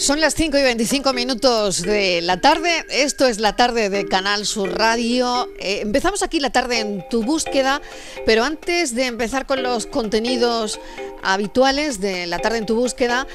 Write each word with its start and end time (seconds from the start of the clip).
Son 0.00 0.18
las 0.18 0.34
5 0.34 0.56
y 0.56 0.62
25 0.62 1.12
minutos 1.12 1.82
de 1.82 2.22
la 2.22 2.40
tarde. 2.40 2.86
Esto 2.88 3.26
es 3.26 3.38
la 3.38 3.54
tarde 3.54 3.90
de 3.90 4.06
Canal 4.06 4.46
Sur 4.46 4.72
Radio. 4.78 5.50
Eh, 5.58 5.80
empezamos 5.82 6.22
aquí 6.22 6.40
la 6.40 6.48
tarde 6.48 6.80
en 6.80 7.06
tu 7.10 7.22
búsqueda, 7.22 7.82
pero 8.24 8.42
antes 8.42 8.94
de 8.94 9.04
empezar 9.04 9.44
con 9.44 9.62
los 9.62 9.84
contenidos 9.84 10.80
habituales 11.22 12.00
de 12.00 12.26
la 12.26 12.38
tarde 12.38 12.56
en 12.56 12.64
tu 12.64 12.76
búsqueda, 12.76 13.26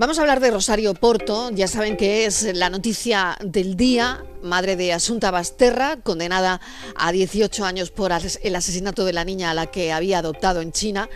vamos 0.00 0.16
a 0.18 0.22
hablar 0.22 0.40
de 0.40 0.50
Rosario 0.50 0.94
Porto. 0.94 1.50
Ya 1.50 1.68
saben 1.68 1.98
que 1.98 2.24
es 2.24 2.54
la 2.54 2.70
noticia 2.70 3.36
del 3.44 3.76
día. 3.76 4.24
Madre 4.42 4.74
de 4.74 4.94
Asunta 4.94 5.30
Basterra, 5.30 5.98
condenada 5.98 6.62
a 6.96 7.12
18 7.12 7.66
años 7.66 7.90
por 7.90 8.10
el 8.10 8.56
asesinato 8.56 9.04
de 9.04 9.12
la 9.12 9.26
niña 9.26 9.50
a 9.50 9.54
la 9.54 9.66
que 9.66 9.92
había 9.92 10.20
adoptado 10.20 10.62
en 10.62 10.72
China 10.72 11.10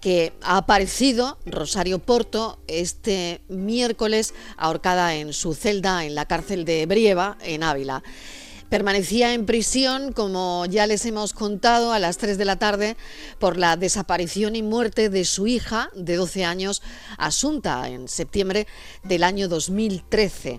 que 0.00 0.32
ha 0.42 0.56
aparecido 0.56 1.36
Rosario 1.44 1.98
Porto 1.98 2.58
este 2.66 3.42
miércoles 3.48 4.32
ahorcada 4.56 5.14
en 5.14 5.34
su 5.34 5.54
celda 5.54 6.04
en 6.06 6.14
la 6.14 6.24
cárcel 6.24 6.64
de 6.64 6.86
Brieva, 6.86 7.36
en 7.42 7.62
Ávila. 7.62 8.02
Permanecía 8.72 9.34
en 9.34 9.44
prisión, 9.44 10.14
como 10.14 10.64
ya 10.64 10.86
les 10.86 11.04
hemos 11.04 11.34
contado, 11.34 11.92
a 11.92 11.98
las 11.98 12.16
3 12.16 12.38
de 12.38 12.46
la 12.46 12.56
tarde 12.56 12.96
por 13.38 13.58
la 13.58 13.76
desaparición 13.76 14.56
y 14.56 14.62
muerte 14.62 15.10
de 15.10 15.26
su 15.26 15.46
hija 15.46 15.90
de 15.94 16.16
12 16.16 16.46
años, 16.46 16.80
Asunta, 17.18 17.86
en 17.90 18.08
septiembre 18.08 18.66
del 19.02 19.24
año 19.24 19.46
2013. 19.46 20.58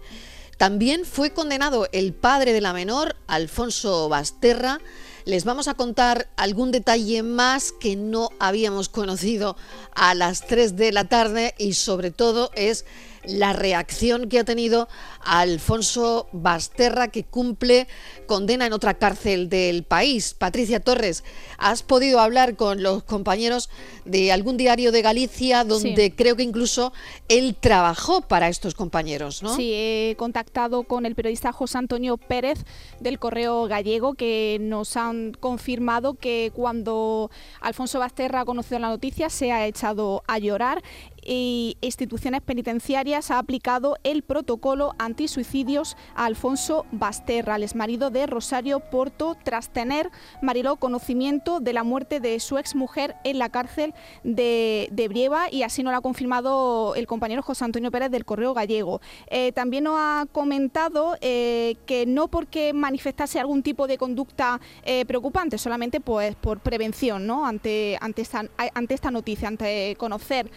También 0.60 1.06
fue 1.06 1.32
condenado 1.32 1.88
el 1.92 2.14
padre 2.14 2.54
de 2.54 2.62
la 2.62 2.72
menor, 2.72 3.16
Alfonso 3.26 4.08
Basterra, 4.10 4.80
les 5.26 5.44
vamos 5.44 5.68
a 5.68 5.74
contar 5.74 6.30
algún 6.36 6.72
detalle 6.72 7.24
más 7.24 7.72
que 7.72 7.96
no 7.96 8.30
habíamos 8.40 8.90
conocido 8.90 9.56
a 9.96 10.14
las 10.14 10.46
3 10.46 10.76
de 10.76 10.92
la 10.92 11.06
tarde 11.06 11.56
y 11.58 11.74
sobre 11.74 12.12
todo 12.12 12.52
es 12.56 12.86
la 13.26 13.54
reacción 13.54 14.30
que 14.30 14.40
ha 14.40 14.44
tenido 14.44 14.88
Alfonso 15.22 16.28
Basterra, 16.32 17.10
que 17.10 17.24
cumple 17.24 17.88
condena 18.26 18.66
en 18.66 18.74
otra 18.74 18.96
cárcel 18.96 19.50
del 19.50 19.84
país. 19.84 20.34
Patricia 20.34 20.80
Torres, 20.80 21.24
has 21.58 21.84
podido 21.84 22.20
hablar 22.20 22.56
con 22.56 22.84
los 22.84 23.04
compañeros 23.04 23.70
de 24.06 24.32
algún 24.32 24.58
diario 24.58 24.92
de 24.92 25.02
Galicia, 25.02 25.64
donde 25.64 26.14
creo 26.16 26.36
que 26.36 26.44
incluso 26.44 26.94
él 27.30 27.56
trabajó 27.60 28.22
para 28.22 28.50
estos 28.50 28.76
compañeros, 28.76 29.44
¿no? 29.44 29.56
Sí, 29.56 29.72
he 29.74 30.16
contactado 30.18 30.84
con 30.84 31.06
el 31.06 31.16
periodista 31.16 31.52
José 31.52 31.78
Antonio 31.78 32.18
Pérez 32.18 32.66
del 33.00 33.20
Correo 33.20 33.68
Gallego, 33.68 34.14
que 34.14 34.58
nos 34.62 34.98
han 34.98 35.34
confirmado 35.40 36.16
que 36.16 36.52
cuando 36.54 37.32
Alfonso 37.62 38.00
Basterra 38.00 38.46
conoció 38.46 38.80
la 38.80 38.90
noticia 38.90 39.30
se 39.30 39.52
ha 39.52 39.66
echado 39.66 40.24
a 40.28 40.40
llorar 40.40 40.84
y 41.26 41.78
instituciones 41.82 42.42
penitenciarias 42.42 43.32
ha 43.32 43.40
aplicado 43.40 43.98
el 44.04 44.24
protocolo 44.24 44.94
antisuicidios 45.00 45.96
a 46.16 46.26
Alfonso 46.26 46.86
Basterra, 46.92 47.56
el 47.56 47.64
exmarido 47.64 48.10
de 48.10 48.28
Rosario 48.28 48.80
Porto, 48.80 49.36
tras 49.44 49.70
tener, 49.70 50.10
Mariló, 50.42 50.78
conocimiento 50.78 51.60
de 51.60 51.74
la 51.74 51.84
muerte 51.84 52.20
de 52.20 52.40
su 52.40 52.58
exmujer 52.58 53.16
en 53.24 53.40
la 53.40 53.50
cárcel 53.50 53.94
de, 54.24 54.90
Brieva 55.10 55.52
y 55.52 55.64
así 55.64 55.84
nos 55.84 55.92
lo 55.92 55.98
ha 55.98 56.02
confirmado 56.02 56.96
el 56.96 57.08
compañero 57.08 57.42
José 57.42 57.66
Antonio 57.66 57.92
Pérez 57.92 58.10
del 58.10 58.26
Correo 58.26 58.54
Gallego. 58.54 59.02
Eh, 59.28 59.52
también 59.52 59.84
nos 59.84 59.96
ha 59.98 60.26
comentado 60.32 61.18
eh, 61.22 61.76
que 61.86 62.06
no 62.06 62.30
porque 62.30 62.74
manifestase 62.74 63.40
algún 63.40 63.64
tipo 63.64 63.86
de 63.86 63.98
conducta 63.98 64.62
eh, 64.84 65.06
preocupante, 65.06 65.58
solamente 65.58 66.00
pues 66.00 66.36
por 66.36 66.62
prevención 66.62 67.28
¿no? 67.28 67.46
ante, 67.46 67.98
ante, 68.00 68.22
esta, 68.22 68.46
ante 68.74 68.94
esta 68.94 69.12
noticia, 69.12 69.48
ante 69.48 69.96
conocer 69.98 70.50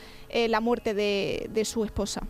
la 0.49 0.56
la 0.57 0.61
muerte 0.61 0.95
de, 0.95 1.65
su 1.67 1.85
esposa. 1.85 2.23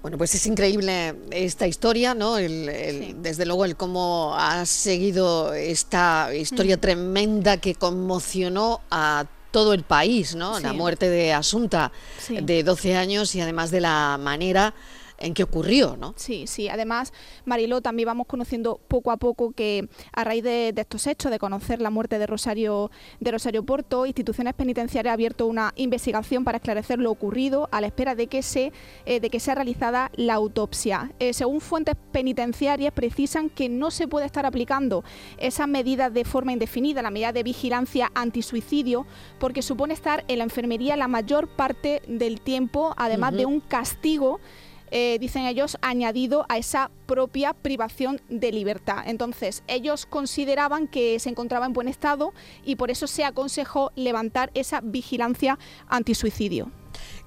Bueno, 0.00 0.16
pues 0.16 0.34
es 0.34 0.46
increíble 0.46 1.14
esta 1.30 1.66
historia, 1.66 2.14
¿no? 2.14 2.36
Desde 2.36 3.44
luego 3.44 3.66
el 3.66 3.76
cómo 3.76 4.34
ha 4.34 4.64
seguido 4.64 5.52
esta 5.52 6.34
historia 6.34 6.78
mm. 6.78 6.80
tremenda 6.80 7.56
que 7.58 7.74
conmocionó 7.74 8.80
a 8.90 9.26
todo 9.50 9.74
el 9.74 9.82
país, 9.82 10.34
¿no? 10.34 10.58
La 10.60 10.72
muerte 10.72 11.10
de 11.10 11.34
Asunta, 11.34 11.92
de 12.30 12.62
12 12.62 12.96
años 12.96 13.34
y 13.34 13.42
además 13.42 13.70
de 13.70 13.82
la 13.82 14.16
manera 14.18 14.72
en 15.20 15.34
qué 15.34 15.42
ocurrió, 15.42 15.96
¿no? 15.96 16.14
Sí, 16.16 16.46
sí. 16.46 16.68
Además, 16.68 17.12
Mariló, 17.44 17.80
también 17.80 18.06
vamos 18.06 18.26
conociendo 18.26 18.80
poco 18.88 19.10
a 19.10 19.18
poco 19.18 19.52
que 19.52 19.88
a 20.12 20.24
raíz 20.24 20.42
de, 20.42 20.74
estos 20.76 21.06
hechos, 21.06 21.30
de 21.30 21.38
conocer 21.38 21.80
la 21.80 21.90
muerte 21.90 22.18
de 22.18 22.26
Rosario, 22.26 22.90
de 23.20 23.30
Rosario 23.30 23.62
Porto, 23.62 24.06
instituciones 24.06 24.54
penitenciarias 24.54 25.10
ha 25.10 25.14
abierto 25.14 25.46
una 25.46 25.72
investigación 25.76 26.44
para 26.44 26.56
esclarecer 26.56 26.98
lo 26.98 27.10
ocurrido 27.10 27.68
a 27.70 27.80
la 27.80 27.86
espera 27.86 28.14
de 28.14 28.26
que, 28.26 28.42
se, 28.42 28.72
eh, 29.04 29.20
de 29.20 29.30
que 29.30 29.40
sea 29.40 29.54
realizada 29.54 30.10
la 30.14 30.34
autopsia. 30.34 31.12
Eh, 31.18 31.34
según 31.34 31.60
fuentes 31.60 31.96
penitenciarias, 32.12 32.92
precisan 32.92 33.50
que 33.50 33.68
no 33.68 33.90
se 33.90 34.08
puede 34.08 34.26
estar 34.26 34.46
aplicando 34.46 35.04
esas 35.38 35.68
medidas 35.68 36.12
de 36.12 36.24
forma 36.24 36.52
indefinida, 36.52 37.02
la 37.02 37.10
medida 37.10 37.32
de 37.32 37.42
vigilancia 37.42 38.10
antisuicidio, 38.14 39.06
porque 39.38 39.62
supone 39.62 39.92
estar 39.92 40.24
en 40.28 40.38
la 40.38 40.44
enfermería 40.44 40.96
la 40.96 41.08
mayor 41.08 41.48
parte 41.48 42.02
del 42.08 42.40
tiempo, 42.40 42.94
además 42.96 43.34
de 43.34 43.44
un 43.44 43.60
castigo 43.60 44.40
eh, 44.90 45.18
dicen 45.20 45.46
ellos, 45.46 45.78
añadido 45.82 46.46
a 46.48 46.58
esa 46.58 46.90
propia 47.06 47.52
privación 47.52 48.20
de 48.28 48.52
libertad. 48.52 49.04
Entonces, 49.06 49.62
ellos 49.68 50.06
consideraban 50.06 50.88
que 50.88 51.18
se 51.18 51.30
encontraba 51.30 51.66
en 51.66 51.72
buen 51.72 51.88
estado 51.88 52.32
y 52.64 52.76
por 52.76 52.90
eso 52.90 53.06
se 53.06 53.24
aconsejó 53.24 53.92
levantar 53.94 54.50
esa 54.54 54.80
vigilancia 54.80 55.58
antisuicidio. 55.88 56.70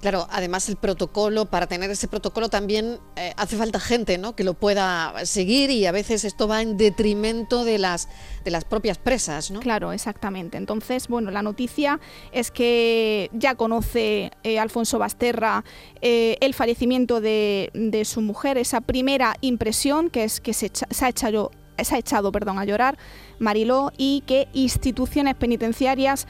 Claro, 0.03 0.27
además 0.29 0.67
el 0.67 0.75
protocolo, 0.75 1.45
para 1.45 1.65
tener 1.67 1.89
ese 1.89 2.09
protocolo 2.09 2.49
también 2.49 2.99
eh, 3.15 3.33
hace 3.37 3.55
falta 3.55 3.79
gente 3.79 4.17
¿no? 4.17 4.35
que 4.35 4.43
lo 4.43 4.53
pueda 4.53 5.13
seguir 5.23 5.69
y 5.69 5.85
a 5.85 5.93
veces 5.93 6.25
esto 6.25 6.45
va 6.45 6.61
en 6.61 6.75
detrimento 6.75 7.63
de 7.63 7.77
las, 7.77 8.09
de 8.43 8.51
las 8.51 8.65
propias 8.65 8.97
presas. 8.97 9.49
¿no? 9.49 9.61
Claro, 9.61 9.93
exactamente. 9.93 10.57
Entonces, 10.57 11.07
bueno, 11.07 11.31
la 11.31 11.41
noticia 11.41 12.01
es 12.33 12.51
que 12.51 13.29
ya 13.31 13.55
conoce 13.55 14.31
eh, 14.43 14.59
Alfonso 14.59 14.99
Basterra 14.99 15.63
eh, 16.01 16.35
el 16.41 16.53
fallecimiento 16.53 17.21
de, 17.21 17.71
su 18.03 18.19
mujer, 18.19 18.57
esa 18.57 18.81
primera 18.81 19.37
impresión 19.39 20.09
que 20.09 20.25
es 20.25 20.41
que 20.41 20.51
se, 20.51 20.69
se 20.73 21.05
ha 21.05 21.07
echado 21.07 21.49
se 21.81 21.95
ha 21.95 21.97
echado 21.97 22.31
perdón, 22.33 22.59
a 22.59 22.65
llorar 22.65 22.97
Mariló 23.39 23.93
y 23.97 24.21
que 24.27 24.49
instituciones 24.51 25.35
penitenciarias 25.35 26.27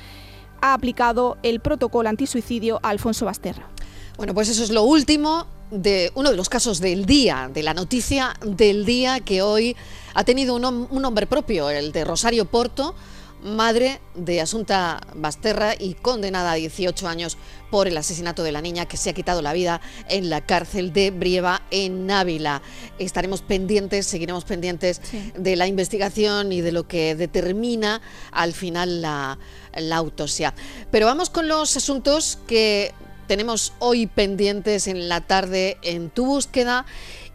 ha 0.63 0.73
aplicado 0.73 1.37
el 1.43 1.59
protocolo 1.59 2.07
antisuicidio 2.07 2.79
a 2.83 2.89
Alfonso 2.89 3.25
Basterra. 3.25 3.67
Bueno, 4.15 4.33
pues 4.33 4.47
eso 4.47 4.63
es 4.63 4.69
lo 4.69 4.83
último 4.83 5.45
de 5.71 6.09
uno 6.15 6.31
de 6.31 6.37
los 6.37 6.47
casos 6.47 6.79
del 6.79 7.05
día, 7.05 7.49
de 7.53 7.63
la 7.63 7.73
noticia 7.73 8.33
del 8.45 8.85
día 8.85 9.19
que 9.19 9.41
hoy 9.41 9.75
ha 10.13 10.23
tenido 10.23 10.55
un, 10.55 10.63
un 10.89 11.01
nombre 11.01 11.27
propio, 11.27 11.69
el 11.69 11.91
de 11.91 12.05
Rosario 12.05 12.45
Porto, 12.45 12.95
madre 13.43 13.99
de 14.15 14.39
Asunta 14.39 15.01
Basterra 15.15 15.73
y 15.77 15.95
condenada 15.95 16.53
a 16.53 16.55
18 16.55 17.07
años 17.09 17.37
por 17.69 17.87
el 17.87 17.97
asesinato 17.97 18.43
de 18.43 18.51
la 18.51 18.61
niña 18.61 18.85
que 18.85 18.97
se 18.97 19.09
ha 19.09 19.13
quitado 19.13 19.41
la 19.41 19.51
vida 19.51 19.81
en 20.07 20.29
la 20.29 20.41
cárcel 20.41 20.93
de 20.93 21.11
Brieva 21.11 21.63
en 21.71 22.09
Ávila. 22.09 22.61
Estaremos 22.99 23.41
pendientes, 23.41 24.05
seguiremos 24.05 24.45
pendientes 24.45 25.01
de 25.35 25.55
la 25.55 25.67
investigación 25.67 26.53
y 26.53 26.61
de 26.61 26.71
lo 26.71 26.87
que 26.87 27.15
determina 27.15 28.01
al 28.31 28.53
final 28.53 29.01
la, 29.01 29.37
la 29.75 29.97
autopsia. 29.97 30.53
Pero 30.91 31.05
vamos 31.05 31.29
con 31.29 31.47
los 31.47 31.75
asuntos 31.77 32.39
que 32.47 32.93
tenemos 33.27 33.73
hoy 33.79 34.07
pendientes 34.07 34.87
en 34.87 35.09
la 35.09 35.21
tarde 35.21 35.77
en 35.81 36.09
tu 36.09 36.25
búsqueda 36.25 36.85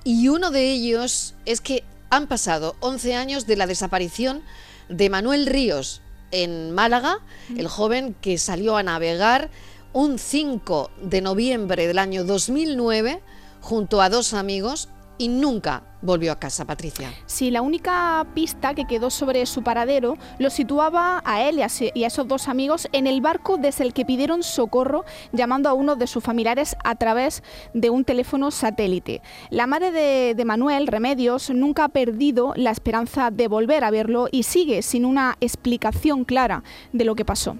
y 0.04 0.28
uno 0.28 0.50
de 0.50 0.70
ellos 0.70 1.34
es 1.44 1.60
que 1.60 1.84
han 2.10 2.26
pasado 2.26 2.76
11 2.80 3.14
años 3.14 3.46
de 3.46 3.56
la 3.56 3.66
desaparición 3.66 4.42
de 4.88 5.10
Manuel 5.10 5.46
Ríos 5.46 6.00
en 6.30 6.72
Málaga, 6.72 7.20
el 7.56 7.68
joven 7.68 8.14
que 8.20 8.38
salió 8.38 8.76
a 8.76 8.82
navegar 8.82 9.50
un 9.92 10.18
5 10.18 10.90
de 11.02 11.20
noviembre 11.20 11.86
del 11.86 11.98
año 11.98 12.24
2009 12.24 13.20
junto 13.60 14.00
a 14.02 14.10
dos 14.10 14.34
amigos 14.34 14.88
y 15.18 15.28
nunca 15.28 15.82
volvió 16.00 16.32
a 16.32 16.38
casa, 16.38 16.64
Patricia. 16.64 17.12
Sí, 17.26 17.50
la 17.50 17.60
única 17.60 18.26
pista 18.34 18.74
que 18.74 18.86
quedó 18.86 19.10
sobre 19.10 19.44
su 19.46 19.62
paradero 19.62 20.16
lo 20.38 20.48
situaba 20.48 21.20
a 21.24 21.42
él 21.42 21.58
y 21.58 21.62
a, 22.04 22.06
esos 22.06 22.28
dos 22.28 22.48
amigos 22.48 22.88
en 22.92 23.06
el 23.06 23.20
barco 23.20 23.56
desde 23.58 23.84
el 23.84 23.92
que 23.92 24.04
pidieron 24.04 24.42
socorro 24.42 25.04
llamando 25.32 25.68
a 25.68 25.74
uno 25.74 25.96
de 25.96 26.06
sus 26.06 26.22
familiares 26.22 26.76
a 26.84 26.94
través 26.94 27.42
de 27.74 27.90
un 27.90 28.04
teléfono 28.04 28.50
satélite. 28.50 29.20
La 29.50 29.66
madre 29.66 29.90
de, 29.90 30.34
de 30.36 30.44
Manuel, 30.44 30.86
Remedios, 30.86 31.50
nunca 31.50 31.84
ha 31.84 31.88
perdido 31.88 32.52
la 32.56 32.70
esperanza 32.70 33.30
de 33.30 33.48
volver 33.48 33.84
a 33.84 33.90
verlo 33.90 34.28
y 34.30 34.44
sigue 34.44 34.82
sin 34.82 35.04
una 35.04 35.36
explicación 35.40 36.24
clara 36.24 36.62
de 36.92 37.04
lo 37.04 37.16
que 37.16 37.24
pasó. 37.24 37.56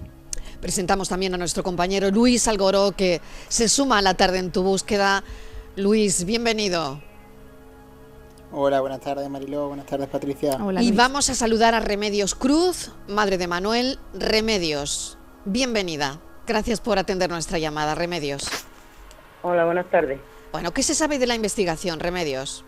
Presentamos 0.61 1.09
también 1.09 1.33
a 1.33 1.37
nuestro 1.37 1.63
compañero 1.63 2.11
Luis 2.11 2.47
Algoró 2.47 2.91
que 2.91 3.21
se 3.47 3.69
suma 3.69 3.99
a 3.99 4.01
la 4.01 4.15
tarde 4.15 4.39
en 4.39 4.51
tu 4.51 4.63
búsqueda. 4.63 5.23
Luis, 5.75 6.25
bienvenido. 6.25 7.08
Hola, 8.51 8.81
buenas 8.81 8.99
tardes 9.01 9.29
Mariló, 9.29 9.67
buenas 9.67 9.85
tardes 9.85 10.07
Patricia. 10.07 10.57
y 10.81 10.91
vamos 10.91 11.29
a 11.29 11.35
saludar 11.35 11.75
a 11.75 11.79
Remedios 11.79 12.33
Cruz, 12.33 12.91
madre 13.07 13.37
de 13.37 13.47
Manuel. 13.47 13.99
Remedios, 14.15 15.19
bienvenida. 15.45 16.19
Gracias 16.47 16.81
por 16.81 16.97
atender 16.97 17.29
nuestra 17.29 17.59
llamada, 17.59 17.93
Remedios. 17.93 18.49
Hola, 19.43 19.65
buenas 19.65 19.87
tardes. 19.91 20.19
Bueno, 20.51 20.71
¿qué 20.71 20.81
se 20.81 20.95
sabe 20.95 21.19
de 21.19 21.27
la 21.27 21.35
investigación, 21.35 21.99
Remedios? 21.99 22.65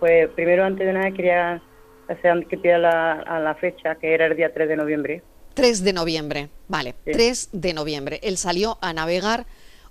Pues 0.00 0.28
primero, 0.34 0.64
antes 0.64 0.86
de 0.86 0.92
nada, 0.92 1.10
quería 1.12 1.62
hacer 2.08 2.46
que 2.46 2.58
pida 2.58 2.76
la, 2.76 3.12
a 3.12 3.40
la 3.40 3.54
fecha, 3.54 3.94
que 3.94 4.12
era 4.12 4.26
el 4.26 4.36
día 4.36 4.52
3 4.52 4.68
de 4.68 4.76
noviembre. 4.76 5.22
3 5.54 5.82
de 5.82 5.92
noviembre, 5.94 6.50
vale, 6.68 6.94
3 7.10 7.48
de 7.52 7.72
noviembre. 7.72 8.20
Él 8.22 8.36
salió 8.36 8.76
a 8.82 8.92
navegar 8.92 9.46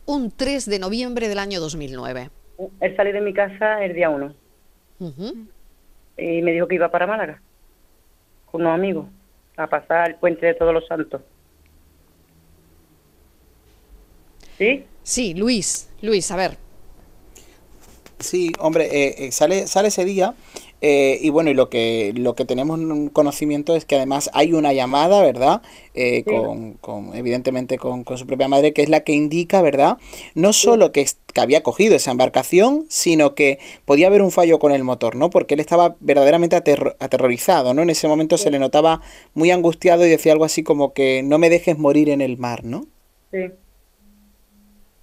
un 0.06 0.30
3 0.30 0.68
de 0.68 0.78
noviembre 0.78 1.30
del 1.30 1.40
año 1.40 1.60
2009. 1.60 2.30
Él 2.80 2.96
salió 2.96 3.12
de 3.12 3.22
mi 3.22 3.34
casa 3.34 3.84
el 3.84 3.96
día 3.96 4.12
1 4.12 4.41
y 6.18 6.42
me 6.42 6.52
dijo 6.52 6.68
que 6.68 6.76
iba 6.76 6.92
para 6.92 7.08
Málaga 7.08 7.42
con 8.46 8.62
unos 8.62 8.74
amigos 8.74 9.08
a 9.58 9.68
pasar 9.68 10.12
el 10.12 10.16
puente 10.16 10.46
de 10.46 10.54
Todos 10.54 10.74
los 10.74 10.86
Santos. 10.88 11.22
¿Sí? 14.58 14.86
Sí, 15.04 15.34
Luis, 15.34 15.90
Luis, 16.02 16.30
a 16.32 16.36
ver. 16.36 16.58
Sí, 18.20 18.52
hombre, 18.60 18.86
eh, 18.86 19.26
eh, 19.26 19.32
sale, 19.32 19.66
sale 19.66 19.88
ese 19.88 20.06
día 20.06 20.36
eh, 20.82 21.20
y 21.22 21.30
bueno, 21.30 21.52
y 21.52 21.54
lo 21.54 21.70
que, 21.70 22.12
lo 22.16 22.34
que 22.34 22.44
tenemos 22.44 22.80
conocimiento 23.14 23.76
es 23.76 23.86
que 23.86 23.96
además 23.96 24.32
hay 24.34 24.54
una 24.54 24.74
llamada, 24.74 25.22
¿verdad? 25.22 25.62
Eh, 25.94 26.24
con, 26.24 27.12
evidentemente 27.14 27.78
con, 27.78 28.04
su 28.18 28.26
propia 28.26 28.48
madre, 28.48 28.74
que 28.74 28.82
es 28.82 28.90
la 28.90 29.02
que 29.02 29.14
indica, 29.14 29.62
¿verdad? 29.62 30.00
No 30.34 30.54
solo 30.54 30.92
que, 30.92 31.06
que, 31.34 31.42
había 31.42 31.62
cogido 31.62 31.96
esa 31.96 32.10
embarcación, 32.10 32.86
sino 32.90 33.36
que 33.36 33.60
podía 33.86 34.08
haber 34.08 34.24
un 34.24 34.32
fallo 34.32 34.58
con 34.58 34.72
el 34.72 34.84
motor, 34.84 35.16
¿no? 35.16 35.30
Porque 35.30 35.54
él 35.54 35.60
estaba 35.60 35.96
verdaderamente 36.00 36.56
aterrorizado, 36.56 37.76
¿no? 37.76 37.84
En 37.84 37.92
ese 37.92 38.08
momento 38.08 38.38
se 38.38 38.50
le 38.50 38.58
notaba 38.58 39.02
muy 39.36 39.52
angustiado 39.52 40.04
y 40.06 40.10
decía 40.10 40.34
algo 40.34 40.46
así 40.46 40.64
como 40.64 40.94
que 40.94 41.22
no 41.22 41.38
me 41.38 41.52
dejes 41.52 41.78
morir 41.78 42.10
en 42.10 42.22
el 42.22 42.40
mar, 42.40 42.64
¿no? 42.64 42.88
Sí. 43.32 43.52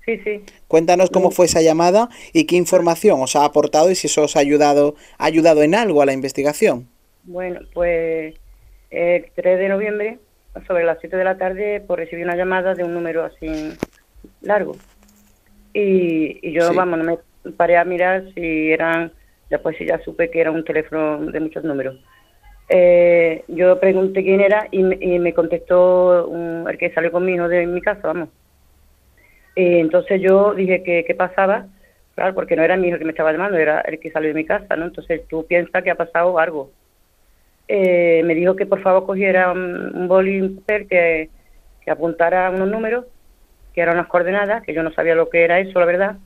Sí, 0.09 0.19
sí. 0.25 0.41
Cuéntanos 0.69 1.11
cómo 1.11 1.31
fue 1.31 1.45
esa 1.45 1.61
llamada 1.61 2.09
y 2.33 2.47
qué 2.47 2.57
información 2.57 3.21
os 3.21 3.37
ha 3.37 3.45
aportado 3.45 3.91
y 3.91 3.95
si 3.95 4.07
eso 4.07 4.23
os 4.23 4.37
ha 4.37 4.41
ayudado, 4.41 4.95
ha 5.19 5.27
ayudado 5.27 5.63
en 5.63 5.75
algo 5.75 6.01
a 6.01 6.07
la 6.07 6.15
investigación. 6.15 6.89
Bueno, 7.25 7.61
pues 7.75 8.35
el 8.89 9.27
3 9.35 9.59
de 9.59 9.69
noviembre, 9.69 10.19
sobre 10.67 10.85
las 10.85 10.97
7 11.01 11.15
de 11.15 11.25
la 11.25 11.37
tarde, 11.37 11.83
pues 11.87 11.99
recibí 11.99 12.23
una 12.23 12.37
llamada 12.37 12.75
de 12.75 12.85
un 12.85 12.95
número 12.95 13.23
así 13.23 13.77
largo. 14.41 14.77
Y, 15.75 16.53
yo, 16.53 16.73
vamos, 16.73 16.99
no 17.01 17.05
me 17.05 17.53
paré 17.53 17.77
a 17.77 17.85
mirar 17.85 18.33
si 18.35 18.73
eran, 18.73 19.13
después 19.51 19.77
ya 19.79 20.03
supe 20.05 20.31
que 20.31 20.41
era 20.41 20.51
un 20.51 20.65
teléfono 20.65 21.19
de 21.31 21.41
muchos 21.41 21.65
números. 21.65 22.03
Eh, 22.71 23.45
yo 23.49 23.79
pregunté 23.79 24.23
quién 24.23 24.41
era 24.41 24.69
y 24.71 24.83
me, 24.83 25.35
contestó 25.35 26.67
el 26.67 26.79
que 26.79 26.95
salió 26.95 27.13
conmigo 27.13 27.47
de 27.47 27.67
mi 27.67 27.83
casa, 27.83 28.01
vamos. 28.05 28.31
Y 29.59 29.81
entonces 29.81 30.21
yo 30.21 30.55
dije 30.55 30.85
que 30.85 31.05
qué 31.05 31.17
pasaba, 31.17 31.67
claro, 32.15 32.33
porque 32.33 32.55
no 32.55 32.63
era 32.63 32.77
mi 32.77 32.87
hijo 32.87 32.99
que 32.99 33.05
me 33.05 33.11
estaba 33.11 33.33
llamando, 33.33 33.59
era 33.59 33.81
el 33.81 33.99
que 33.99 34.13
salió 34.13 34.29
de 34.29 34.35
mi 34.35 34.45
casa, 34.45 34.77
¿no? 34.77 34.85
Entonces 34.85 35.27
tú 35.27 35.47
piensas 35.49 35.83
que 35.83 35.91
ha 35.91 35.97
pasado 35.97 36.39
algo. 36.39 36.71
Eh, 37.67 38.23
me 38.25 38.37
dijo 38.37 38.55
que 38.55 38.67
por 38.67 38.81
favor 38.83 39.05
cogiera 39.05 39.51
un, 39.51 39.97
un 39.97 40.07
boli 40.07 40.61
que, 40.65 41.29
que 41.85 41.91
apuntara 41.91 42.51
unos 42.51 42.69
números, 42.69 43.07
que 43.75 43.81
eran 43.81 43.97
unas 43.97 44.07
coordenadas, 44.07 44.63
que 44.63 44.73
yo 44.73 44.85
no 44.85 44.93
sabía 44.93 45.17
lo 45.17 45.29
que 45.29 45.43
era 45.43 45.59
eso, 45.59 45.81
la 45.81 45.87
verdad, 45.87 46.17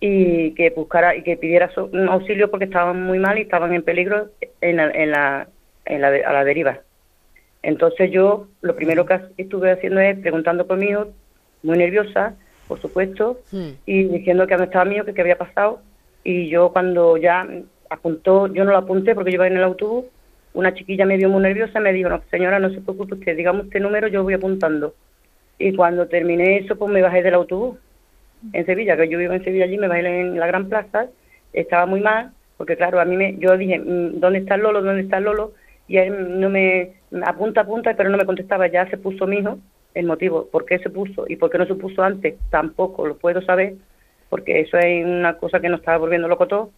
y 0.00 0.52
que 0.52 0.70
buscara 0.70 1.14
y 1.14 1.24
que 1.24 1.36
pidiera 1.36 1.70
un 1.76 2.08
auxilio 2.08 2.50
porque 2.50 2.64
estaban 2.64 3.02
muy 3.02 3.18
mal 3.18 3.36
y 3.36 3.42
estaban 3.42 3.74
en 3.74 3.82
peligro 3.82 4.30
en 4.62 4.76
la, 4.78 4.90
en 4.90 5.10
la, 5.10 5.46
en 5.84 6.00
la, 6.00 6.08
a 6.08 6.32
la 6.32 6.42
deriva. 6.42 6.80
Entonces 7.62 8.10
yo 8.10 8.46
lo 8.62 8.74
primero 8.74 9.04
que 9.04 9.20
estuve 9.36 9.72
haciendo 9.72 10.00
es 10.00 10.18
preguntando 10.20 10.66
por 10.66 10.78
mi 10.78 10.86
hijo, 10.86 11.08
muy 11.62 11.76
nerviosa, 11.76 12.34
por 12.72 12.80
supuesto, 12.80 13.38
hmm. 13.52 13.68
y 13.84 14.04
diciendo 14.04 14.46
que 14.46 14.56
no 14.56 14.64
estaba 14.64 14.86
mío, 14.86 15.04
que 15.04 15.12
qué 15.12 15.20
había 15.20 15.36
pasado. 15.36 15.82
Y 16.24 16.48
yo 16.48 16.72
cuando 16.72 17.18
ya 17.18 17.46
apuntó, 17.90 18.46
yo 18.46 18.64
no 18.64 18.70
lo 18.70 18.78
apunté 18.78 19.14
porque 19.14 19.30
yo 19.30 19.34
iba 19.34 19.46
en 19.46 19.58
el 19.58 19.64
autobús, 19.64 20.06
una 20.54 20.72
chiquilla 20.72 21.04
me 21.04 21.18
vio 21.18 21.28
muy 21.28 21.42
nerviosa, 21.42 21.80
me 21.80 21.92
dijo, 21.92 22.08
no, 22.08 22.22
señora, 22.30 22.58
no 22.58 22.70
se 22.70 22.80
preocupe 22.80 23.16
usted, 23.16 23.36
digamos 23.36 23.66
este 23.66 23.78
número, 23.78 24.08
yo 24.08 24.22
voy 24.22 24.32
apuntando. 24.32 24.94
Y 25.58 25.74
cuando 25.74 26.08
terminé 26.08 26.60
eso, 26.60 26.76
pues 26.76 26.90
me 26.90 27.02
bajé 27.02 27.22
del 27.22 27.34
autobús 27.34 27.76
en 28.54 28.64
Sevilla, 28.64 28.96
que 28.96 29.10
yo 29.10 29.18
vivo 29.18 29.34
en 29.34 29.44
Sevilla 29.44 29.66
allí, 29.66 29.76
me 29.76 29.88
bajé 29.88 30.20
en 30.20 30.40
la 30.40 30.46
Gran 30.46 30.70
Plaza, 30.70 31.08
estaba 31.52 31.84
muy 31.84 32.00
mal, 32.00 32.30
porque 32.56 32.78
claro, 32.78 33.00
a 33.00 33.04
mí 33.04 33.18
me, 33.18 33.36
yo 33.36 33.54
dije, 33.58 33.80
mm, 33.80 34.18
¿dónde 34.18 34.38
está 34.38 34.54
el 34.54 34.62
Lolo? 34.62 34.80
¿Dónde 34.80 35.02
está 35.02 35.18
el 35.18 35.24
Lolo? 35.24 35.52
Y 35.88 35.98
él 35.98 36.40
no 36.40 36.48
me, 36.48 36.92
apunta, 37.22 37.60
apunta, 37.60 37.92
pero 37.94 38.08
no 38.08 38.16
me 38.16 38.24
contestaba, 38.24 38.66
ya 38.66 38.88
se 38.88 38.96
puso 38.96 39.26
mi 39.26 39.40
hijo, 39.40 39.58
el 39.94 40.06
motivo, 40.06 40.48
por 40.50 40.64
qué 40.64 40.78
se 40.78 40.90
puso 40.90 41.24
y 41.28 41.36
por 41.36 41.50
qué 41.50 41.58
no 41.58 41.66
se 41.66 41.74
puso 41.74 42.02
antes, 42.02 42.34
tampoco 42.50 43.06
lo 43.06 43.16
puedo 43.16 43.42
saber, 43.42 43.74
porque 44.28 44.60
eso 44.60 44.78
es 44.78 45.04
una 45.04 45.36
cosa 45.36 45.60
que 45.60 45.68
nos 45.68 45.80
estaba 45.80 45.98
volviendo 45.98 46.28
loco 46.28 46.46
todo. 46.48 46.70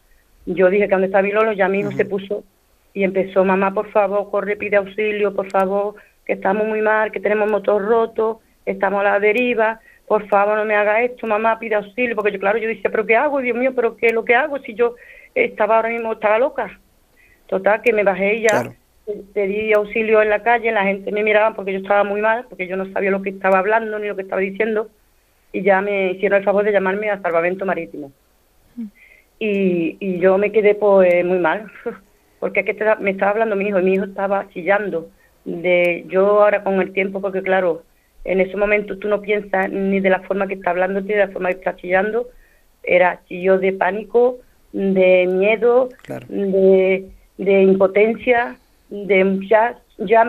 Yo 0.46 0.68
dije 0.68 0.84
que 0.84 0.90
donde 0.90 1.06
está 1.06 1.22
mi 1.22 1.32
Lolo, 1.32 1.52
ya 1.52 1.68
mismo 1.68 1.92
se 1.92 2.04
puso 2.04 2.44
y 2.92 3.04
empezó, 3.04 3.44
mamá, 3.44 3.72
por 3.72 3.90
favor, 3.90 4.30
corre, 4.30 4.56
pide 4.56 4.76
auxilio, 4.76 5.34
por 5.34 5.50
favor, 5.50 5.94
que 6.24 6.34
estamos 6.34 6.66
muy 6.66 6.80
mal, 6.80 7.12
que 7.12 7.20
tenemos 7.20 7.50
motor 7.50 7.82
roto, 7.82 8.40
estamos 8.66 9.00
a 9.00 9.04
la 9.04 9.20
deriva, 9.20 9.80
por 10.06 10.28
favor, 10.28 10.58
no 10.58 10.64
me 10.64 10.74
haga 10.74 11.02
esto, 11.02 11.26
mamá, 11.26 11.58
pide 11.58 11.76
auxilio, 11.76 12.14
porque 12.14 12.32
yo, 12.32 12.38
claro, 12.38 12.58
yo 12.58 12.68
decía, 12.68 12.90
pero 12.90 13.06
¿qué 13.06 13.16
hago? 13.16 13.40
Dios 13.40 13.56
mío, 13.56 13.72
pero 13.74 13.96
¿qué 13.96 14.08
es 14.08 14.12
lo 14.12 14.24
que 14.24 14.34
hago 14.34 14.58
si 14.58 14.74
yo 14.74 14.96
estaba 15.34 15.76
ahora 15.76 15.88
mismo, 15.88 16.12
estaba 16.12 16.38
loca? 16.38 16.78
Total, 17.46 17.80
que 17.82 17.92
me 17.92 18.04
bajé 18.04 18.36
y 18.36 18.42
ya 18.42 18.74
pedí 19.32 19.72
auxilio 19.72 20.22
en 20.22 20.30
la 20.30 20.42
calle, 20.42 20.72
la 20.72 20.84
gente 20.84 21.12
me 21.12 21.22
miraba 21.22 21.54
porque 21.54 21.72
yo 21.72 21.78
estaba 21.78 22.04
muy 22.04 22.20
mal, 22.20 22.46
porque 22.48 22.66
yo 22.66 22.76
no 22.76 22.90
sabía 22.92 23.10
lo 23.10 23.22
que 23.22 23.30
estaba 23.30 23.58
hablando 23.58 23.98
ni 23.98 24.08
lo 24.08 24.16
que 24.16 24.22
estaba 24.22 24.40
diciendo, 24.40 24.88
y 25.52 25.62
ya 25.62 25.80
me 25.80 26.12
hicieron 26.12 26.38
el 26.38 26.44
favor 26.44 26.64
de 26.64 26.72
llamarme 26.72 27.10
a 27.10 27.20
salvamento 27.20 27.66
marítimo. 27.66 28.12
Y, 29.38 29.96
y 30.00 30.18
yo 30.20 30.38
me 30.38 30.52
quedé 30.52 30.74
pues 30.74 31.24
muy 31.24 31.38
mal, 31.38 31.70
porque 32.40 32.60
es 32.60 32.66
que 32.66 32.96
me 33.00 33.10
estaba 33.10 33.32
hablando 33.32 33.56
mi 33.56 33.68
hijo, 33.68 33.78
y 33.78 33.84
mi 33.84 33.94
hijo 33.94 34.04
estaba 34.04 34.48
chillando. 34.50 35.08
De, 35.44 36.04
yo 36.08 36.42
ahora 36.42 36.64
con 36.64 36.80
el 36.80 36.92
tiempo, 36.92 37.20
porque 37.20 37.42
claro, 37.42 37.82
en 38.24 38.40
ese 38.40 38.56
momento 38.56 38.98
tú 38.98 39.08
no 39.08 39.20
piensas 39.20 39.70
ni 39.70 40.00
de 40.00 40.08
la 40.08 40.20
forma 40.20 40.46
que 40.46 40.54
está 40.54 40.70
hablándote, 40.70 41.12
de 41.12 41.26
la 41.26 41.28
forma 41.28 41.50
que 41.50 41.58
está 41.58 41.76
chillando, 41.76 42.28
era 42.82 43.20
chillo 43.26 43.58
de 43.58 43.72
pánico, 43.74 44.38
de 44.72 45.26
miedo, 45.26 45.90
de, 46.28 47.06
de 47.36 47.62
impotencia, 47.62 48.56
de 48.94 49.40
ya, 49.48 49.78
ya 49.98 50.24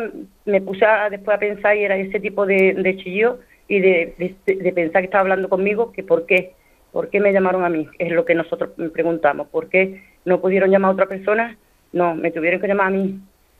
me 0.45 0.62
puse 0.62 0.85
después 1.12 1.38
a 1.38 1.39
pensar 1.39 1.77
y 1.77 1.83
era 1.83 1.97
ese 1.97 2.19
tipo 2.19 2.45
de, 2.45 2.73
de 2.73 2.97
chillo 2.97 3.39
y 3.67 3.79
de, 3.79 4.35
de, 4.45 4.73
pensar 4.73 5.01
que 5.01 5.06
estaba 5.06 5.21
hablando 5.21 5.50
conmigo, 5.50 5.91
que 5.91 6.03
por 6.03 6.25
qué, 6.25 6.53
por 6.91 7.10
qué 7.10 7.19
me 7.19 7.31
llamaron 7.31 7.63
a 7.63 7.69
mí, 7.69 7.88
es 8.00 8.12
lo 8.12 8.25
que 8.25 8.36
nosotros 8.36 8.72
preguntamos, 8.93 9.48
¿por 9.50 9.69
qué 9.69 10.01
no 10.25 10.41
pudieron 10.41 10.72
llamar 10.72 10.91
a 10.91 10.93
otra 10.93 11.05
persona? 11.07 11.57
No, 11.93 12.15
me 12.15 12.31
tuvieron 12.31 12.60
que 12.60 12.67
llamar 12.67 12.88
a 12.88 12.91
mí. 12.91 13.19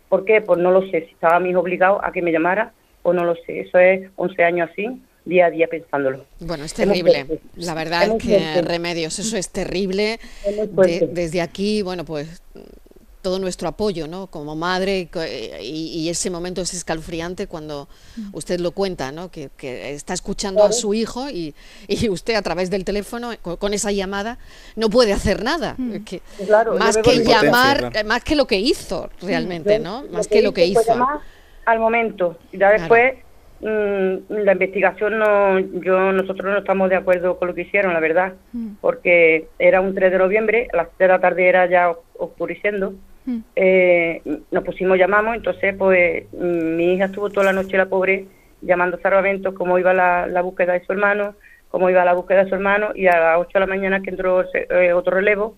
¿Por 0.10 0.26
qué? 0.26 0.42
Pues 0.42 0.60
no 0.60 0.72
lo 0.72 0.82
sé, 0.90 1.06
si 1.06 1.14
estaba 1.14 1.38
a 1.38 1.40
mí 1.40 1.54
obligado 1.56 2.04
a 2.04 2.12
que 2.12 2.22
me 2.22 2.32
llamara 2.32 2.74
o 3.04 3.14
no 3.14 3.24
lo 3.24 3.36
sé, 3.36 3.62
eso 3.62 3.78
es 3.78 4.10
11 4.16 4.44
años 4.44 4.70
así, 4.72 5.02
día 5.26 5.48
a 5.48 5.52
día 5.52 5.68
pensándolo. 5.68 6.26
Bueno, 6.40 6.64
es 6.64 6.74
terrible. 6.74 7.26
La 7.56 7.76
verdad 7.76 8.08
es, 8.08 8.24
que 8.24 8.62
Remedios, 8.62 9.20
eso 9.20 9.38
es 9.38 9.50
terrible. 9.50 10.20
desde 11.12 11.42
aquí, 11.42 11.84
bueno, 11.84 12.04
pues 12.04 12.42
todo 13.26 13.40
nuestro 13.40 13.68
apoyo, 13.68 14.08
¿no? 14.08 14.28
Como 14.28 14.56
madre 14.56 15.10
y, 15.60 16.08
ese 16.10 16.30
momento 16.30 16.62
es 16.62 16.76
escalofriante 16.76 17.48
cuando 17.48 17.88
usted 18.34 18.60
lo 18.60 18.70
cuenta, 18.70 19.12
¿no? 19.12 19.32
Que, 19.32 19.50
está 19.96 20.14
escuchando 20.14 20.64
a 20.64 20.72
su 20.72 20.94
hijo 20.94 21.28
y, 21.28 21.56
usted 22.08 22.36
a 22.36 22.44
través 22.44 22.70
del 22.70 22.86
teléfono 22.86 23.32
con, 23.42 23.74
esa 23.74 23.92
llamada 23.92 24.38
no 24.76 24.92
puede 24.92 25.12
hacer 25.12 25.44
nada, 25.44 25.76
más 26.78 26.98
que 26.98 27.24
llamar, 27.24 28.06
más 28.06 28.24
que 28.24 28.36
lo 28.36 28.46
que 28.46 28.60
hizo 28.60 29.10
realmente, 29.24 29.80
¿no? 29.80 30.04
Más 30.12 30.28
que, 30.28 30.44
lo 30.44 30.54
que 30.54 30.68
hizo. 30.68 30.82
Al 31.66 31.80
momento, 31.80 32.38
ya 32.54 32.70
después 32.70 33.16
mm, 33.16 33.25
la 33.62 34.52
investigación 34.52 35.18
no, 35.18 35.60
yo 35.60 36.12
nosotros 36.12 36.52
no 36.52 36.58
estamos 36.60 36.90
de 36.90 36.98
acuerdo 36.98 37.38
con 37.38 37.48
lo 37.48 37.56
que 37.56 37.62
hicieron, 37.62 37.94
la 37.94 38.00
verdad, 38.00 38.34
porque 38.82 39.48
era 39.60 39.82
un 39.82 39.96
3 39.96 40.12
de 40.12 40.18
noviembre, 40.18 40.68
a 40.74 40.78
las 40.78 40.88
3 40.98 41.00
de 41.00 41.08
la 41.08 41.20
tarde 41.20 41.48
era 41.48 41.66
ya 41.68 41.92
oscureciendo. 42.18 42.94
Eh, 43.56 44.22
nos 44.52 44.64
pusimos, 44.64 44.98
llamamos, 44.98 45.36
entonces 45.36 45.74
pues 45.76 46.32
mi 46.34 46.94
hija 46.94 47.06
estuvo 47.06 47.30
toda 47.30 47.48
la 47.48 47.54
noche, 47.54 47.78
la 47.78 47.88
pobre, 47.88 48.26
llamando 48.62 48.98
a 48.98 49.02
salvamento 49.02 49.56
cómo 49.56 49.80
iba 49.80 49.94
la, 49.94 50.42
búsqueda 50.42 50.74
de 50.74 50.86
su 50.86 50.92
hermano, 50.92 51.36
cómo 51.70 51.90
iba 51.90 52.06
la 52.06 52.14
búsqueda 52.14 52.44
de 52.44 52.50
su 52.50 52.56
hermano, 52.56 52.90
y 52.94 53.08
a 53.08 53.20
las 53.20 53.38
8 53.40 53.50
de 53.54 53.60
la 53.60 53.66
mañana 53.66 54.02
que 54.02 54.12
entró 54.12 54.44
eh, 54.54 54.94
otro 54.94 55.16
relevo, 55.16 55.56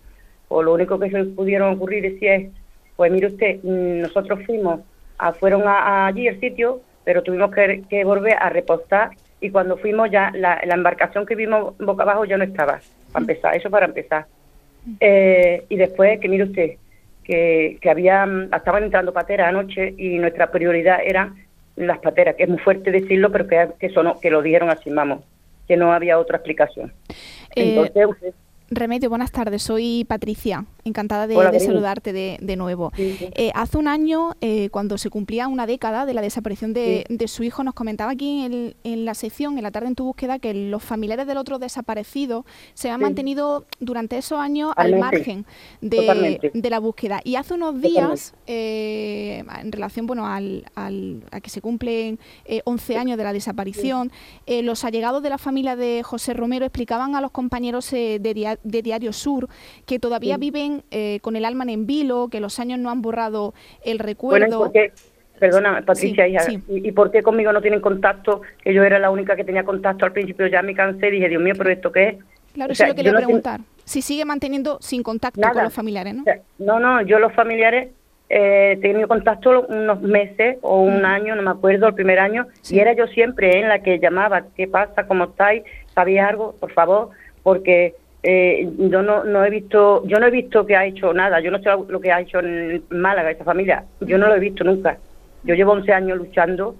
pues 0.47 0.65
lo 0.65 0.73
único 0.73 0.97
que 0.99 1.09
se 1.09 1.23
pudieron 1.25 1.73
ocurrir 1.73 2.03
decía 2.03 2.35
es, 2.35 2.49
pues 2.95 3.11
mire 3.11 3.27
usted, 3.27 3.59
mm, 3.63 4.01
nosotros 4.01 4.39
fuimos, 4.45 4.81
a, 5.17 5.33
fueron 5.33 5.63
allí 5.65 6.27
el 6.27 6.39
sitio, 6.39 6.81
pero 7.07 7.23
tuvimos 7.23 7.51
que, 7.51 8.03
volver 8.03 8.35
a 8.37 8.49
repostar 8.49 9.11
y 9.39 9.49
cuando 9.49 9.77
fuimos 9.77 10.11
ya 10.11 10.29
la, 10.35 10.59
embarcación 10.61 11.25
que 11.25 11.35
vimos 11.35 11.73
boca 11.77 12.03
abajo 12.03 12.25
ya 12.25 12.35
no 12.35 12.43
estaba, 12.43 12.81
para 13.13 13.23
empezar, 13.23 13.55
eso 13.55 13.69
para 13.69 13.85
empezar. 13.85 14.25
Eh, 14.99 15.63
y 15.69 15.77
después, 15.77 16.19
que 16.19 16.27
mire 16.27 16.43
usted, 16.43 16.71
que, 17.23 17.77
que 17.79 17.89
habían, 17.89 18.49
estaban 18.53 18.83
entrando 18.83 19.13
pateras 19.13 19.47
anoche 19.47 19.93
y 19.97 20.17
nuestra 20.17 20.51
prioridad 20.51 20.99
eran 21.01 21.35
las 21.77 21.99
pateras, 21.99 22.35
que 22.35 22.43
es 22.43 22.49
muy 22.49 22.59
fuerte 22.59 22.91
decirlo, 22.91 23.31
pero 23.31 23.47
que, 23.47 23.69
que, 23.79 23.89
que 24.21 24.29
lo 24.29 24.41
dijeron 24.41 24.69
así, 24.69 24.89
vamos, 24.89 25.23
que 25.65 25.77
no 25.77 25.93
había 25.93 26.19
otra 26.19 26.35
explicación. 26.35 26.91
Eh, 27.55 27.77
Entonces, 27.77 28.33
Remedio, 28.69 29.07
buenas 29.07 29.31
tardes. 29.31 29.63
Soy 29.63 30.03
Patricia, 30.05 30.65
encantada 30.87 31.27
de, 31.27 31.59
saludarte 31.59 32.13
de, 32.13 32.55
nuevo. 32.55 32.91
Eh, 32.97 33.51
hace 33.53 33.77
un 33.77 33.87
año, 33.87 34.33
eh, 34.41 34.69
cuando 34.69 34.97
se 34.97 35.09
cumplía 35.09 35.47
una 35.47 35.67
década 35.67 36.05
de 36.05 36.13
la 36.13 36.21
desaparición 36.21 36.73
de, 36.73 37.05
su 37.27 37.43
hijo, 37.43 37.63
nos 37.63 37.73
comentaba 37.73 38.11
aquí 38.11 38.73
en, 38.83 39.05
la 39.05 39.13
sección, 39.13 39.57
en 39.57 39.63
la 39.63 39.71
tarde 39.71 39.87
en 39.87 39.95
tu 39.95 40.05
búsqueda, 40.05 40.39
que 40.39 40.53
los 40.53 40.83
familiares 40.83 41.27
del 41.27 41.37
otro 41.37 41.59
desaparecido 41.59 42.45
se 42.73 42.89
han 42.89 43.01
mantenido 43.01 43.65
durante 43.79 44.17
esos 44.17 44.39
años 44.39 44.73
al 44.75 44.97
margen 44.97 45.45
de, 45.81 46.39
la 46.69 46.79
búsqueda. 46.79 47.21
Y 47.23 47.35
hace 47.35 47.53
unos 47.53 47.81
días, 47.81 48.33
eh, 48.47 49.43
en 49.61 49.71
relación 49.71 50.07
bueno, 50.07 50.25
al, 50.25 50.65
a 50.75 51.41
que 51.41 51.49
se 51.49 51.61
cumplen 51.61 52.19
11 52.63 52.97
años 52.97 53.17
de 53.17 53.23
la 53.23 53.33
desaparición, 53.33 54.11
los 54.47 54.83
allegados 54.83 55.21
de 55.21 55.29
la 55.29 55.37
familia 55.37 55.75
de 55.75 56.01
José 56.03 56.33
Romero 56.33 56.65
explicaban 56.65 57.15
a 57.15 57.21
los 57.21 57.31
compañeros 57.31 57.89
de 57.91 58.19
de 58.63 58.81
Diario 58.81 59.13
Sur, 59.13 59.49
que 59.85 59.99
todavía 59.99 60.37
viven 60.37 60.76
eh, 60.91 61.19
con 61.21 61.35
el 61.35 61.45
alma 61.45 61.65
en 61.67 61.85
vilo, 61.85 62.29
que 62.29 62.39
los 62.39 62.59
años 62.59 62.79
no 62.79 62.89
han 62.89 63.01
borrado 63.01 63.53
el 63.83 63.99
recuerdo. 63.99 64.59
Bueno, 64.59 64.71
¿y 64.73 64.91
Perdona, 65.39 65.83
Patricia, 65.85 66.27
¿y, 66.67 66.91
por 66.93 67.11
qué 67.11 67.21
conmigo 67.21 67.51
no 67.53 67.61
tienen 67.61 67.79
contacto? 67.79 68.41
Que 68.63 68.73
yo 68.73 68.83
era 68.83 68.97
la 68.97 69.11
única 69.11 69.35
que 69.35 69.43
tenía 69.43 69.63
contacto 69.63 70.05
al 70.05 70.11
principio, 70.11 70.47
ya 70.47 70.61
me 70.63 70.73
cansé 70.73 71.09
y 71.09 71.11
dije, 71.11 71.29
Dios 71.29 71.41
mío, 71.41 71.53
pero 71.55 71.69
¿esto 71.69 71.91
qué 71.91 72.07
es? 72.07 72.15
Claro, 72.53 72.73
eso 72.73 72.83
es 72.83 72.89
lo 72.89 72.95
que 72.95 73.03
le 73.03 73.13
preguntar. 73.13 73.59
Si 73.83 74.01
sigue 74.01 74.25
manteniendo 74.25 74.79
sin 74.81 75.03
contacto 75.03 75.39
con 75.39 75.63
los 75.63 75.73
familiares, 75.73 76.15
¿no? 76.15 76.23
no, 76.57 76.79
no, 76.79 77.01
yo 77.03 77.19
los 77.19 77.33
familiares 77.33 77.89
eh, 78.29 78.73
he 78.73 78.77
tenido 78.77 79.07
contacto 79.07 79.67
unos 79.69 80.01
meses 80.01 80.57
o 80.61 80.81
un 80.81 81.05
año, 81.05 81.35
no 81.35 81.43
me 81.43 81.51
acuerdo, 81.51 81.87
el 81.87 81.93
primer 81.93 82.19
año, 82.19 82.47
y 82.69 82.79
era 82.79 82.93
yo 82.93 83.05
siempre 83.07 83.59
en 83.59 83.69
la 83.69 83.79
que 83.79 83.99
llamaba, 83.99 84.43
¿qué 84.55 84.67
pasa? 84.67 85.07
¿Cómo 85.07 85.25
estáis? 85.25 85.63
¿Sabéis 85.93 86.21
algo? 86.21 86.55
Por 86.59 86.71
favor, 86.71 87.11
porque 87.43 87.93
eh, 88.29 88.67
yo 88.77 89.01
no, 89.01 89.23
no 89.23 89.45
he 89.45 89.49
visto 89.49 90.05
yo 90.05 90.19
no 90.19 90.25
he 90.25 90.29
visto 90.29 90.65
que 90.65 90.75
ha 90.75 90.85
hecho 90.85 91.13
nada 91.13 91.39
yo 91.39 91.49
no 91.49 91.59
sé 91.59 91.69
lo 91.87 92.01
que 92.01 92.11
ha 92.11 92.19
hecho 92.19 92.39
en 92.39 92.83
Málaga 92.89 93.31
esa 93.31 93.45
familia 93.45 93.85
yo 94.01 94.17
no 94.17 94.27
lo 94.27 94.35
he 94.35 94.39
visto 94.39 94.65
nunca. 94.65 94.97
Yo 95.45 95.55
llevo 95.55 95.71
11 95.71 95.93
años 95.93 96.17
luchando 96.17 96.75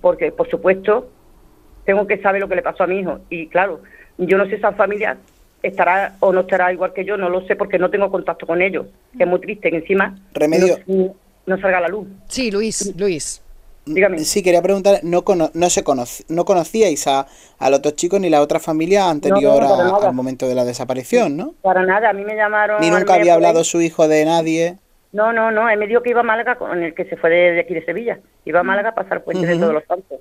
porque 0.00 0.30
por 0.30 0.48
supuesto 0.48 1.10
tengo 1.84 2.06
que 2.06 2.18
saber 2.18 2.40
lo 2.40 2.48
que 2.48 2.54
le 2.54 2.62
pasó 2.62 2.84
a 2.84 2.86
mi 2.86 3.00
hijo. 3.00 3.18
Y 3.30 3.48
claro 3.48 3.80
yo 4.16 4.38
no 4.38 4.46
sé 4.46 4.54
esa 4.54 4.74
familia 4.74 5.16
estará 5.60 6.14
o 6.20 6.32
no 6.32 6.42
estará 6.42 6.72
igual 6.72 6.92
que 6.92 7.04
yo 7.04 7.16
no 7.16 7.28
lo 7.28 7.44
sé 7.48 7.56
porque 7.56 7.80
no 7.80 7.90
tengo 7.90 8.08
contacto 8.08 8.46
con 8.46 8.62
ellos 8.62 8.86
que 9.16 9.24
es 9.24 9.28
muy 9.28 9.40
triste 9.40 9.70
que 9.70 9.78
encima 9.78 10.16
remedio. 10.34 10.78
no, 10.86 11.16
no 11.46 11.60
salga 11.60 11.80
la 11.80 11.88
luz. 11.88 12.06
Sí 12.28 12.52
Luis 12.52 12.94
Luis 12.96 13.41
Sí, 14.18 14.42
quería 14.42 14.62
preguntar, 14.62 15.00
¿no, 15.02 15.24
no, 15.54 15.70
se 15.70 15.84
no 16.28 16.44
conocíais 16.44 17.06
a, 17.08 17.26
al 17.58 17.74
otro 17.74 17.90
chico 17.90 18.18
ni 18.18 18.30
la 18.30 18.40
otra 18.40 18.60
familia 18.60 19.10
anterior 19.10 19.62
al 19.62 20.14
momento 20.14 20.46
de 20.46 20.54
la 20.54 20.64
desaparición, 20.64 21.36
¿no? 21.36 21.54
Para 21.62 21.84
nada, 21.84 22.10
a 22.10 22.12
mí 22.12 22.24
me 22.24 22.36
llamaron... 22.36 22.80
Ni 22.80 22.90
nunca 22.90 23.14
había 23.14 23.34
hablado 23.34 23.64
su 23.64 23.80
hijo 23.80 24.06
de 24.06 24.24
nadie. 24.24 24.76
No, 25.12 25.32
no, 25.32 25.50
no, 25.50 25.68
él 25.68 25.78
me 25.78 25.88
dijo 25.88 26.02
que 26.02 26.10
iba 26.10 26.20
a 26.20 26.24
Málaga 26.24 26.54
con 26.54 26.82
el 26.82 26.94
que 26.94 27.04
se 27.06 27.16
fue 27.16 27.30
de, 27.30 27.60
aquí 27.60 27.74
de 27.74 27.84
Sevilla. 27.84 28.20
Iba 28.44 28.60
a 28.60 28.62
Málaga 28.62 28.90
a 28.90 28.94
pasar 28.94 29.24
puente 29.24 29.46
de 29.46 29.58
todos 29.58 29.74
los 29.74 29.84
santos. 29.84 30.20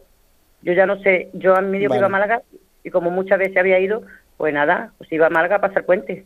Yo 0.63 0.73
ya 0.73 0.85
no 0.85 0.99
sé, 1.01 1.29
yo 1.33 1.55
a 1.55 1.61
mí 1.61 1.69
me 1.69 1.79
dijo 1.79 1.91
que 1.91 1.97
iba 1.99 2.07
a 2.07 2.09
Málaga 2.09 2.41
y 2.83 2.89
como 2.89 3.11
muchas 3.11 3.37
veces 3.37 3.57
había 3.57 3.79
ido, 3.79 4.01
pues 4.37 4.53
nada, 4.53 4.91
pues 4.97 5.11
iba 5.11 5.27
a 5.27 5.29
Málaga 5.29 5.57
a 5.57 5.61
pasar 5.61 5.85
puente. 5.85 6.25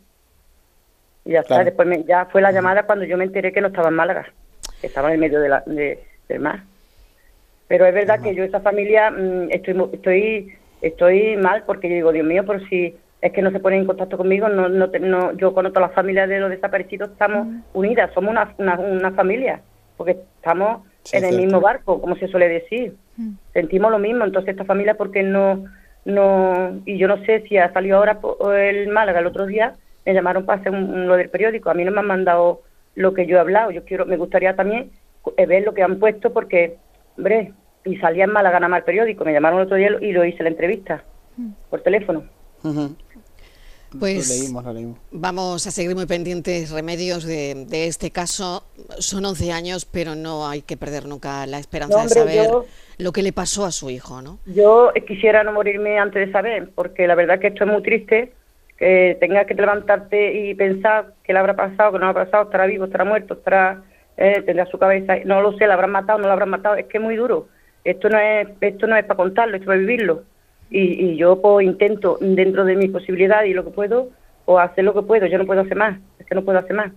Y 1.26 1.32
ya 1.32 1.40
está, 1.40 1.62
después 1.64 1.88
ya 2.06 2.26
fue 2.26 2.40
la 2.40 2.50
llamada 2.50 2.84
cuando 2.84 3.04
yo 3.04 3.18
me 3.18 3.24
enteré 3.24 3.52
que 3.52 3.60
no 3.60 3.68
estaba 3.68 3.88
en 3.88 3.94
Málaga, 3.94 4.32
que 4.80 4.86
estaba 4.86 5.12
en 5.12 5.20
medio 5.20 5.40
de 5.40 5.48
la, 5.48 5.62
de, 5.66 6.02
del 6.28 6.40
mar. 6.40 6.62
Pero 7.68 7.86
es 7.86 7.94
verdad 7.94 8.20
que 8.20 8.34
yo 8.34 8.44
esa 8.44 8.60
familia 8.60 9.10
mm, 9.10 9.50
estoy 9.50 9.88
estoy 9.92 10.52
estoy 10.80 11.36
mal 11.36 11.64
porque 11.66 11.88
yo 11.88 11.94
digo, 11.94 12.12
Dios 12.12 12.26
mío, 12.26 12.44
por 12.44 12.66
si 12.68 12.94
es 13.20 13.32
que 13.32 13.42
no 13.42 13.50
se 13.50 13.60
ponen 13.60 13.80
en 13.80 13.86
contacto 13.86 14.16
conmigo, 14.16 14.48
no, 14.48 14.68
no, 14.68 14.86
no 14.86 15.32
yo 15.36 15.54
con 15.54 15.66
todas 15.66 15.88
las 15.88 15.94
familias 15.94 16.28
de 16.28 16.38
los 16.38 16.50
desaparecidos 16.50 17.10
estamos 17.10 17.48
unidas, 17.72 18.10
somos 18.14 18.30
una, 18.30 18.78
una, 18.78 19.10
familia, 19.12 19.62
porque 19.96 20.18
estamos 20.36 20.82
en 21.12 21.24
el 21.24 21.36
mismo 21.36 21.60
barco, 21.60 22.00
como 22.00 22.16
se 22.16 22.28
suele 22.28 22.48
decir. 22.48 22.94
Sentimos 23.52 23.90
lo 23.90 23.98
mismo, 23.98 24.24
entonces 24.24 24.50
esta 24.50 24.64
familia, 24.64 24.94
porque 24.94 25.22
no, 25.22 25.64
no, 26.04 26.80
y 26.84 26.98
yo 26.98 27.08
no 27.08 27.24
sé 27.24 27.42
si 27.48 27.56
ha 27.56 27.72
salido 27.72 27.96
ahora 27.96 28.20
el 28.54 28.88
Málaga 28.88 29.20
el 29.20 29.26
otro 29.26 29.46
día, 29.46 29.74
me 30.04 30.12
llamaron 30.12 30.44
para 30.44 30.60
hacer 30.60 30.72
lo 30.72 31.16
del 31.16 31.30
periódico, 31.30 31.70
a 31.70 31.74
mí 31.74 31.84
no 31.84 31.90
me 31.90 32.00
han 32.00 32.06
mandado 32.06 32.62
lo 32.94 33.14
que 33.14 33.26
yo 33.26 33.38
he 33.38 33.40
hablado, 33.40 33.70
yo 33.70 33.84
quiero, 33.84 34.06
me 34.06 34.16
gustaría 34.16 34.54
también 34.54 34.90
eh, 35.36 35.46
ver 35.46 35.64
lo 35.64 35.74
que 35.74 35.82
han 35.82 35.98
puesto 35.98 36.32
porque 36.32 36.76
hombre, 37.16 37.52
y 37.84 37.96
salía 37.96 38.24
en 38.24 38.32
Málaga 38.32 38.60
nada 38.60 38.68
más 38.68 38.78
el 38.78 38.84
periódico, 38.84 39.24
me 39.24 39.32
llamaron 39.32 39.60
el 39.60 39.66
otro 39.66 39.76
día 39.76 39.90
y 40.00 40.12
lo 40.12 40.24
hice 40.24 40.42
la 40.42 40.50
entrevista 40.50 41.04
mm. 41.36 41.50
por 41.70 41.82
teléfono. 41.82 42.24
Pues 43.98 44.52
vamos 45.10 45.66
a 45.66 45.70
seguir 45.70 45.94
muy 45.94 46.06
pendientes, 46.06 46.70
Remedios, 46.70 47.24
de, 47.24 47.86
este 47.86 48.10
caso. 48.10 48.64
Son 48.98 49.24
11 49.24 49.52
años, 49.52 49.84
pero 49.84 50.14
no 50.14 50.48
hay 50.48 50.62
que 50.62 50.76
perder 50.76 51.06
nunca 51.06 51.46
la 51.46 51.58
esperanza 51.58 52.02
de 52.02 52.08
saber 52.08 52.50
lo 52.98 53.12
que 53.12 53.22
le 53.22 53.32
pasó 53.32 53.64
a 53.64 53.70
su 53.70 53.90
hijo, 53.90 54.22
¿no? 54.22 54.38
Yo 54.46 54.92
quisiera 55.06 55.44
no 55.44 55.52
morirme 55.52 55.98
antes 55.98 56.26
de 56.26 56.32
saber, 56.32 56.70
porque 56.74 57.06
la 57.06 57.14
verdad 57.14 57.38
que 57.38 57.48
esto 57.48 57.64
es 57.64 57.70
muy 57.70 57.82
triste, 57.82 58.32
que 58.76 59.16
tengas 59.20 59.46
que 59.46 59.54
levantarte 59.54 60.34
y 60.34 60.54
pensar 60.54 61.14
qué 61.24 61.32
le 61.32 61.38
habrá 61.38 61.54
pasado, 61.54 61.92
qué 61.92 61.98
no 61.98 62.08
habrá 62.08 62.24
pasado, 62.24 62.44
estará 62.44 62.66
vivo, 62.66 62.86
estará 62.86 63.04
muerto, 63.04 63.34
estará 63.34 63.82
eh, 64.16 64.42
tendrá 64.44 64.66
su 64.66 64.78
cabeza, 64.78 65.16
no 65.24 65.40
lo 65.40 65.56
sé, 65.58 65.66
la 65.66 65.74
habrán 65.74 65.92
matado, 65.92 66.18
no 66.18 66.26
la 66.26 66.32
habrán 66.32 66.50
matado, 66.50 66.76
es 66.76 66.86
que 66.86 66.98
es 66.98 67.02
muy 67.02 67.16
duro. 67.16 67.48
Esto 67.84 68.08
no 68.08 68.18
es, 68.18 68.48
esto 68.60 68.86
no 68.86 68.96
es 68.96 69.04
para 69.04 69.16
contarlo, 69.16 69.56
es 69.56 69.64
para 69.64 69.78
vivirlo. 69.78 70.24
Y, 70.70 71.12
y 71.12 71.16
yo 71.16 71.40
pues 71.40 71.66
intento, 71.66 72.18
dentro 72.20 72.64
de 72.64 72.76
mi 72.76 72.88
posibilidad 72.88 73.44
y 73.44 73.54
lo 73.54 73.64
que 73.64 73.70
puedo, 73.70 74.08
o 74.46 74.58
hacer 74.58 74.84
lo 74.84 74.94
que 74.94 75.02
puedo, 75.02 75.26
yo 75.26 75.38
no 75.38 75.46
puedo 75.46 75.60
hacer 75.60 75.76
más, 75.76 75.98
es 76.18 76.26
que 76.26 76.34
no 76.34 76.44
puedo 76.44 76.58
hacer 76.58 76.74
más. 76.74 76.92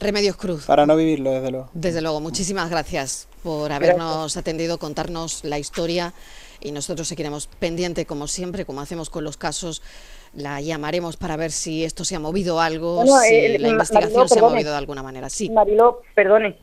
Remedios 0.00 0.36
Cruz. 0.36 0.66
Para 0.66 0.86
no 0.86 0.96
vivirlo, 0.96 1.30
desde 1.30 1.50
luego. 1.50 1.70
Desde 1.72 2.02
luego, 2.02 2.20
muchísimas 2.20 2.68
gracias 2.68 3.28
por 3.42 3.72
habernos 3.72 4.36
atendido, 4.36 4.78
contarnos 4.78 5.44
la 5.44 5.58
historia 5.58 6.12
y 6.60 6.72
nosotros 6.72 7.06
seguiremos 7.06 7.46
pendiente, 7.46 8.06
como 8.06 8.26
siempre, 8.26 8.64
como 8.64 8.80
hacemos 8.80 9.10
con 9.10 9.22
los 9.22 9.36
casos 9.36 9.82
la 10.36 10.60
llamaremos 10.60 11.16
para 11.16 11.36
ver 11.36 11.50
si 11.50 11.84
esto 11.84 12.04
se 12.04 12.16
ha 12.16 12.20
movido 12.20 12.60
algo, 12.60 13.04
si 13.06 13.58
la 13.58 13.68
investigación 13.68 14.28
se 14.28 14.38
ha 14.38 14.42
movido 14.42 14.70
de 14.70 14.78
alguna 14.78 15.02
manera. 15.02 15.28
Sí. 15.28 15.50
Mariló, 15.50 16.00
perdone. 16.14 16.56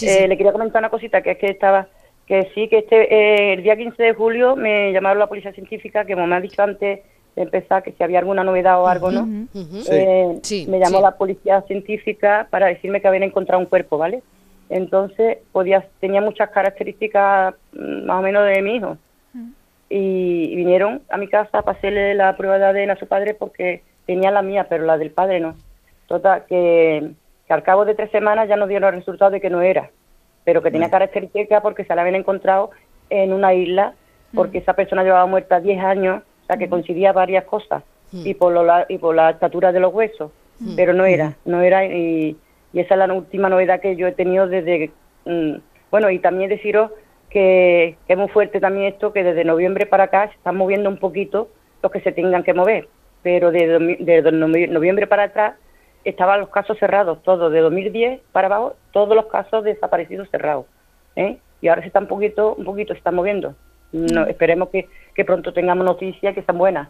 Eh, 0.00 0.28
le 0.28 0.36
quería 0.36 0.52
comentar 0.52 0.80
una 0.80 0.90
cosita, 0.90 1.22
que 1.22 1.32
es 1.32 1.38
que 1.38 1.50
estaba, 1.50 1.88
que 2.26 2.50
sí, 2.54 2.68
que 2.68 2.78
este 2.78 3.12
eh, 3.12 3.54
el 3.54 3.62
día 3.64 3.76
15 3.76 4.00
de 4.00 4.14
julio 4.14 4.54
me 4.54 4.92
llamaron 4.92 5.18
la 5.18 5.26
policía 5.26 5.52
científica, 5.52 6.04
que 6.04 6.14
como 6.14 6.26
me 6.26 6.36
ha 6.36 6.40
dicho 6.40 6.62
antes 6.62 7.00
de 7.34 7.42
empezar, 7.42 7.82
que 7.82 7.92
si 7.92 8.02
había 8.02 8.20
alguna 8.20 8.44
novedad 8.44 8.80
o 8.80 8.86
algo, 8.86 9.10
¿no? 9.10 9.26
Eh, 9.90 10.40
me 10.68 10.78
llamó 10.78 11.00
la 11.00 11.16
policía 11.16 11.62
científica 11.62 12.46
para 12.50 12.66
decirme 12.66 13.00
que 13.00 13.08
habían 13.08 13.24
encontrado 13.24 13.60
un 13.60 13.66
cuerpo, 13.66 13.98
¿vale? 13.98 14.22
Entonces, 14.70 15.38
podía, 15.50 15.84
tenía 15.98 16.20
muchas 16.20 16.50
características 16.50 17.54
mm, 17.72 18.04
más 18.06 18.20
o 18.20 18.22
menos 18.22 18.46
de 18.46 18.62
mi 18.62 18.76
hijo 18.76 18.98
y, 19.88 20.54
vinieron 20.56 21.02
a 21.08 21.16
mi 21.16 21.28
casa 21.28 21.62
para 21.62 21.78
hacerle 21.78 22.14
la 22.14 22.36
prueba 22.36 22.58
de 22.58 22.66
ADN 22.66 22.90
a 22.90 22.96
su 22.96 23.06
padre 23.06 23.34
porque 23.34 23.82
tenía 24.06 24.30
la 24.30 24.42
mía, 24.42 24.66
pero 24.68 24.84
la 24.84 24.98
del 24.98 25.10
padre 25.10 25.40
no. 25.40 25.54
Total, 26.06 26.44
que, 26.46 27.10
al 27.48 27.62
cabo 27.62 27.84
de 27.84 27.94
tres 27.94 28.10
semanas 28.10 28.48
ya 28.48 28.56
nos 28.56 28.68
dieron 28.68 28.92
el 28.92 29.00
resultado 29.00 29.30
de 29.30 29.40
que 29.40 29.50
no 29.50 29.62
era, 29.62 29.90
pero 30.44 30.62
que 30.62 30.70
tenía 30.70 30.90
características 30.90 31.62
porque 31.62 31.84
se 31.84 31.94
la 31.94 32.02
habían 32.02 32.16
encontrado 32.16 32.70
en 33.10 33.32
una 33.32 33.54
isla, 33.54 33.94
porque 34.34 34.58
esa 34.58 34.74
persona 34.74 35.02
llevaba 35.02 35.26
muerta 35.26 35.60
10 35.60 35.82
años, 35.82 36.22
o 36.42 36.46
sea 36.46 36.56
que 36.56 36.68
coincidía 36.68 37.12
varias 37.12 37.44
cosas, 37.44 37.82
y, 38.12 38.34
por 38.34 38.52
lo, 38.52 38.64
y 38.88 38.98
por 38.98 39.14
la 39.14 39.30
estatura 39.30 39.72
de 39.72 39.80
los 39.80 39.92
huesos, 39.92 40.30
pero 40.76 40.92
no 40.92 41.04
era, 41.04 41.36
no 41.44 41.62
era, 41.62 41.86
y, 41.86 42.36
esa 42.74 42.94
es 42.94 42.98
la 42.98 43.12
última 43.12 43.48
novedad 43.48 43.80
que 43.80 43.96
yo 43.96 44.06
he 44.06 44.12
tenido 44.12 44.46
desde, 44.46 44.90
mm, 45.24 45.54
bueno, 45.90 46.10
y 46.10 46.18
también 46.18 46.50
deciros 46.50 46.92
que, 47.30 47.96
es 48.06 48.16
muy 48.16 48.28
fuerte 48.28 48.60
también 48.60 48.92
esto, 48.92 49.12
que 49.12 49.24
desde 49.24 49.44
noviembre 49.44 49.86
para 49.86 50.04
acá 50.04 50.28
se 50.28 50.34
están 50.34 50.56
moviendo 50.56 50.88
un 50.88 50.98
poquito 50.98 51.48
los 51.82 51.92
que 51.92 52.00
se 52.00 52.12
tengan 52.12 52.42
que 52.42 52.54
mover, 52.54 52.88
pero 53.22 53.50
desde, 53.50 54.32
noviembre 54.32 55.06
para 55.06 55.24
atrás 55.24 55.54
estaban 56.04 56.40
los 56.40 56.48
casos 56.48 56.78
cerrados, 56.78 57.22
todos, 57.22 57.52
de 57.52 57.60
2010 57.60 58.20
para 58.32 58.46
abajo, 58.46 58.76
todos 58.92 59.14
los 59.14 59.26
casos 59.26 59.64
desaparecidos 59.64 60.30
cerrados. 60.30 60.66
¿eh? 61.16 61.38
Y 61.60 61.68
ahora 61.68 61.82
se 61.82 61.88
está 61.88 62.00
un 62.00 62.06
poquito, 62.06 62.54
un 62.54 62.64
poquito 62.64 62.94
se 62.94 62.98
están 62.98 63.14
moviendo. 63.14 63.54
No, 63.92 64.26
esperemos 64.26 64.68
que, 64.68 64.88
que 65.14 65.24
pronto 65.24 65.52
tengamos 65.52 65.84
noticias 65.84 66.34
que 66.34 66.42
sean 66.42 66.58
buenas, 66.58 66.88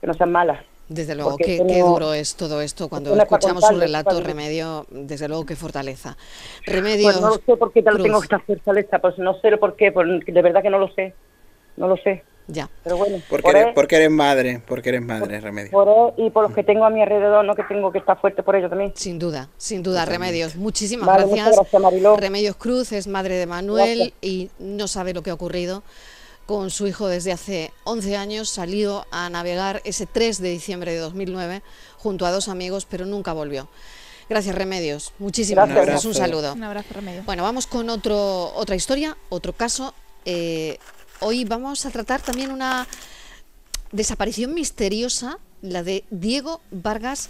que 0.00 0.06
no 0.06 0.14
sean 0.14 0.32
malas. 0.32 0.64
Desde 0.88 1.14
luego, 1.14 1.36
qué, 1.36 1.58
duro 1.58 2.14
es 2.14 2.34
todo 2.34 2.62
esto 2.62 2.88
cuando 2.88 3.14
escuchamos 3.14 3.64
su 3.64 3.78
relato, 3.78 4.20
Remedio, 4.22 4.86
desde 4.90 5.28
luego 5.28 5.44
qué 5.44 5.54
fortaleza. 5.54 6.16
Remedio. 6.64 7.04
Pues 7.04 7.20
no 7.20 7.34
sé 7.34 7.56
por 7.56 7.72
qué 7.72 7.82
te 7.82 7.90
lo 7.90 8.02
tengo 8.02 8.22
esta 8.22 8.38
fortaleza, 8.38 8.98
pues 8.98 9.18
no 9.18 9.38
sé 9.40 9.56
por 9.58 9.76
qué, 9.76 9.90
de 9.90 10.42
verdad 10.42 10.62
que 10.62 10.70
no 10.70 10.78
lo 10.78 10.88
sé, 10.94 11.14
no 11.76 11.88
lo 11.88 11.96
sé. 11.98 12.24
Ya. 12.46 12.70
Pero 12.82 12.96
bueno. 12.96 13.18
Porque, 13.28 13.50
eres, 13.50 13.74
porque 13.74 13.96
eres 13.96 14.10
madre, 14.10 14.62
porque 14.66 14.88
eres 14.88 15.02
madre, 15.02 15.38
Remedio. 15.38 15.70
Por 15.70 16.14
y 16.16 16.30
por 16.30 16.44
los 16.44 16.54
que 16.54 16.64
tengo 16.64 16.86
a 16.86 16.90
mi 16.90 17.02
alrededor, 17.02 17.44
no 17.44 17.54
que 17.54 17.64
tengo 17.64 17.92
que 17.92 17.98
estar 17.98 18.18
fuerte 18.18 18.42
por 18.42 18.56
ello 18.56 18.70
también. 18.70 18.92
Sin 18.94 19.18
duda, 19.18 19.50
sin 19.58 19.82
duda, 19.82 20.06
Remedios. 20.06 20.56
Muchísimas 20.56 21.06
gracias. 21.06 21.54
gracias 21.54 21.82
Mariló. 21.82 22.16
Remedios 22.16 22.56
Cruz 22.56 22.92
es 22.92 23.06
madre 23.06 23.34
de 23.34 23.44
Manuel 23.44 24.14
y 24.22 24.50
no 24.58 24.88
sabe 24.88 25.12
lo 25.12 25.22
que 25.22 25.28
ha 25.28 25.34
ocurrido 25.34 25.82
con 26.48 26.70
su 26.70 26.86
hijo 26.86 27.08
desde 27.08 27.30
hace 27.30 27.74
11 27.84 28.16
años, 28.16 28.48
salió 28.48 29.06
a 29.10 29.28
navegar 29.28 29.82
ese 29.84 30.06
3 30.06 30.40
de 30.40 30.48
diciembre 30.48 30.94
de 30.94 30.98
2009 30.98 31.62
junto 31.98 32.24
a 32.24 32.30
dos 32.30 32.48
amigos, 32.48 32.86
pero 32.86 33.04
nunca 33.04 33.34
volvió. 33.34 33.68
Gracias, 34.30 34.54
Remedios. 34.54 35.12
Muchísimas 35.18 35.68
gracias. 35.68 36.06
Un 36.06 36.14
saludo. 36.14 36.54
Un 36.54 36.64
abrazo, 36.64 36.94
Remedios. 36.94 37.26
Bueno, 37.26 37.42
vamos 37.42 37.66
con 37.66 37.90
otro, 37.90 38.54
otra 38.54 38.76
historia, 38.76 39.18
otro 39.28 39.52
caso. 39.52 39.92
Eh, 40.24 40.78
hoy 41.20 41.44
vamos 41.44 41.84
a 41.84 41.90
tratar 41.90 42.22
también 42.22 42.50
una 42.50 42.86
desaparición 43.92 44.54
misteriosa, 44.54 45.38
la 45.60 45.82
de 45.82 46.04
Diego 46.08 46.62
Vargas 46.70 47.28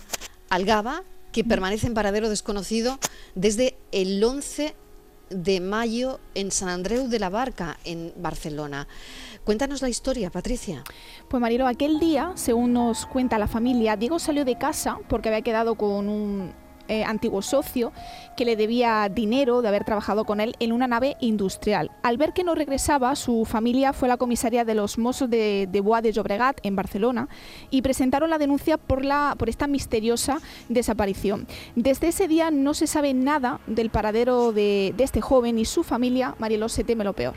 Algaba, 0.49 1.03
que 1.33 1.43
permanece 1.43 1.89
en 1.89 1.95
paradero 1.95 2.29
desconocido 2.29 3.01
desde 3.35 3.77
el 3.91 4.23
11 4.23 4.63
de 4.63 4.88
mayo 5.61 6.21
en 6.35 6.51
San 6.51 6.69
Andreu 6.69 7.09
de 7.09 7.19
la 7.19 7.29
Barca, 7.29 7.79
en 7.85 8.13
Barcelona. 8.17 8.87
Cuéntanos 9.45 9.83
la 9.83 9.89
historia, 9.89 10.31
Patricia. 10.31 10.85
Pues 11.29 11.41
Marilo, 11.41 11.67
aquel 11.67 11.99
día, 11.99 12.33
según 12.35 12.73
nos 12.73 13.07
cuenta 13.07 13.39
la 13.39 13.47
familia, 13.47 13.97
Diego 13.97 14.19
salió 14.19 14.45
de 14.45 14.59
casa 14.59 14.99
porque 15.09 15.29
había 15.29 15.43
quedado 15.43 15.75
con 15.77 16.09
un 16.09 16.53
eh, 16.89 17.05
antiguo 17.05 17.43
socio 17.43 17.93
que 18.37 18.45
le 18.45 18.57
debía 18.57 19.09
dinero 19.09 19.63
de 19.63 19.69
haber 19.69 19.85
trabajado 19.85 20.25
con 20.25 20.41
él 20.41 20.55
en 20.59 20.73
una 20.73 20.87
nave 20.87 21.17
industrial. 21.21 21.91
Al 22.03 22.17
ver 22.17 22.33
que 22.33 22.45
no 22.45 22.55
regresaba, 22.55 23.15
su 23.17 23.45
familia 23.45 23.93
fue 23.93 24.09
a 24.09 24.11
la 24.11 24.17
comisaría 24.17 24.65
de 24.65 24.75
los 24.75 24.99
Mossos 24.99 25.31
de, 25.31 25.69
de 25.71 25.81
Bois 25.81 26.03
de 26.03 26.13
Llobregat, 26.13 26.59
en 26.63 26.77
Barcelona, 26.77 27.29
y 27.71 27.83
presentaron 27.83 28.31
la 28.31 28.39
denuncia 28.39 28.79
por, 28.79 29.05
la, 29.05 29.35
por 29.39 29.49
esta 29.49 29.67
misteriosa 29.67 30.41
desaparición. 30.69 31.47
Desde 31.77 32.09
ese 32.09 32.29
día 32.29 32.51
no 32.51 32.75
se 32.75 32.87
sabe 32.87 33.15
nada 33.15 33.61
del 33.67 33.91
paradero 33.91 34.53
de, 34.53 34.95
de 34.97 35.05
este 35.05 35.21
joven 35.21 35.59
y 35.59 35.65
su 35.65 35.83
familia. 35.83 36.35
Marielo 36.39 36.69
se 36.69 36.85
teme 36.85 37.05
lo 37.05 37.13
peor. 37.13 37.35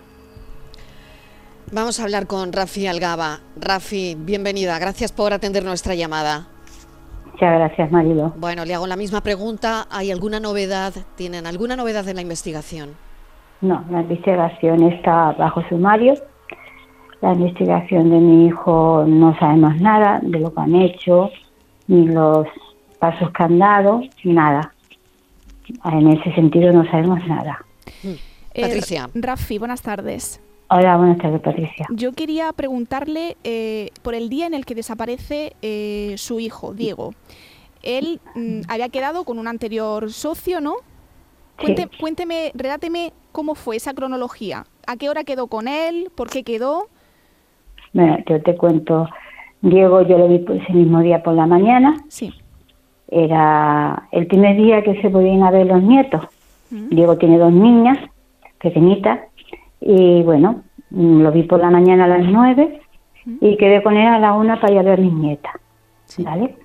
Vamos 1.71 1.99
a 1.99 2.03
hablar 2.03 2.27
con 2.27 2.51
Rafi 2.51 2.87
Algaba. 2.87 3.39
Rafi, 3.55 4.15
bienvenida. 4.19 4.77
Gracias 4.77 5.13
por 5.13 5.31
atender 5.31 5.63
nuestra 5.63 5.95
llamada. 5.95 6.49
Muchas 7.41 7.57
gracias, 7.57 7.91
Marilo. 7.91 8.33
Bueno, 8.37 8.65
le 8.65 8.75
hago 8.75 8.85
la 8.85 8.95
misma 8.95 9.21
pregunta. 9.21 9.87
¿Hay 9.89 10.11
alguna 10.11 10.39
novedad? 10.39 10.93
¿Tienen 11.15 11.47
alguna 11.47 11.75
novedad 11.75 12.07
en 12.07 12.17
la 12.17 12.21
investigación? 12.21 12.91
No, 13.61 13.83
la 13.89 14.01
investigación 14.01 14.83
está 14.83 15.31
bajo 15.31 15.63
sumario. 15.67 16.13
La 17.19 17.33
investigación 17.33 18.11
de 18.11 18.17
mi 18.19 18.45
hijo 18.45 19.05
no 19.07 19.35
sabemos 19.39 19.75
nada 19.81 20.19
de 20.21 20.39
lo 20.39 20.53
que 20.53 20.61
han 20.61 20.75
hecho, 20.75 21.31
ni 21.87 22.09
los 22.09 22.45
pasos 22.99 23.31
que 23.31 23.43
han 23.43 23.57
dado, 23.57 24.01
ni 24.23 24.33
nada. 24.33 24.75
En 25.85 26.09
ese 26.09 26.31
sentido 26.35 26.71
no 26.71 26.85
sabemos 26.91 27.25
nada. 27.25 27.65
Eh, 28.53 28.61
Patricia. 28.61 29.09
Rafi, 29.15 29.57
buenas 29.57 29.81
tardes. 29.81 30.39
Hola, 30.73 30.95
buenas 30.95 31.17
tardes, 31.17 31.41
Patricia. 31.41 31.85
Yo 31.89 32.13
quería 32.13 32.51
preguntarle 32.53 33.35
eh, 33.43 33.89
por 34.03 34.15
el 34.15 34.29
día 34.29 34.47
en 34.47 34.53
el 34.53 34.65
que 34.65 34.73
desaparece 34.73 35.53
eh, 35.61 36.13
su 36.17 36.39
hijo, 36.39 36.73
Diego. 36.73 37.13
Él 37.83 38.21
mm, 38.35 38.61
había 38.69 38.87
quedado 38.87 39.25
con 39.25 39.37
un 39.37 39.47
anterior 39.47 40.09
socio, 40.11 40.61
¿no? 40.61 40.75
Cuente- 41.59 41.89
Sí. 41.91 41.97
Cuénteme, 41.99 42.51
reláteme 42.55 43.11
cómo 43.33 43.55
fue 43.55 43.75
esa 43.75 43.93
cronología. 43.93 44.65
¿A 44.87 44.95
qué 44.95 45.09
hora 45.09 45.25
quedó 45.25 45.47
con 45.47 45.67
él? 45.67 46.09
¿Por 46.15 46.29
qué 46.29 46.43
quedó? 46.43 46.87
Bueno, 47.93 48.17
yo 48.25 48.41
te 48.41 48.55
cuento, 48.55 49.09
Diego 49.61 50.01
yo 50.03 50.17
lo 50.17 50.29
vi 50.29 50.35
ese 50.47 50.71
mismo 50.73 51.01
día 51.01 51.21
por 51.21 51.33
la 51.33 51.47
mañana, 51.47 51.97
Sí. 52.07 52.33
era 53.09 54.07
el 54.13 54.25
primer 54.27 54.55
día 54.55 54.81
que 54.83 55.01
se 55.01 55.09
podían 55.09 55.41
ver 55.51 55.67
los 55.67 55.83
nietos. 55.83 56.21
Mm. 56.69 56.89
Diego 56.95 57.17
tiene 57.17 57.37
dos 57.37 57.51
niñas 57.51 57.97
pequeñitas 58.61 59.19
y 59.81 60.21
bueno, 60.23 60.61
mm, 60.91 61.21
lo 61.21 61.31
vi 61.31 61.43
por 61.43 61.59
la 61.59 61.69
mañana 61.69 62.05
a 62.05 62.07
las 62.07 62.25
nueve 62.25 62.79
y 63.41 63.57
quedé 63.57 63.81
con 63.83 63.97
él 63.97 64.07
a 64.07 64.19
la 64.19 64.33
una 64.33 64.59
para 64.61 64.73
ir 64.73 64.79
a 64.79 64.83
ver 64.83 64.99
mis 64.99 65.13
nietas, 65.13 65.53
Sí. 66.05 66.23
¿vale? 66.23 66.55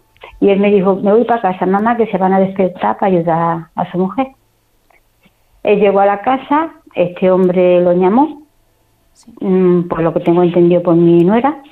Y 0.41 0.49
él 0.51 0.61
me 0.61 0.71
dijo, 0.71 0.97
me 0.97 1.13
voy 1.13 1.25
para 1.25 1.41
casa, 1.43 1.67
mamá, 1.67 1.97
que 1.97 2.07
se 2.07 2.19
van 2.19 2.33
a 2.33 2.41
despertar 2.41 2.99
para 2.99 3.13
ayudar 3.13 3.67
a 3.75 3.91
su 3.91 3.99
mujer. 3.99 4.29
Él 5.63 5.81
llegó 5.81 6.01
a 6.01 6.07
la 6.07 6.21
casa, 6.21 6.71
este 6.95 7.31
hombre 7.31 7.81
lo 7.81 7.93
llamó, 7.93 8.43
Sí. 9.13 9.33
mm, 9.41 9.89
por 9.89 10.03
lo 10.03 10.13
que 10.13 10.21
tengo 10.21 10.43
entendido 10.43 10.83
por 10.83 10.95
mi 10.95 11.25
nuera, 11.25 11.63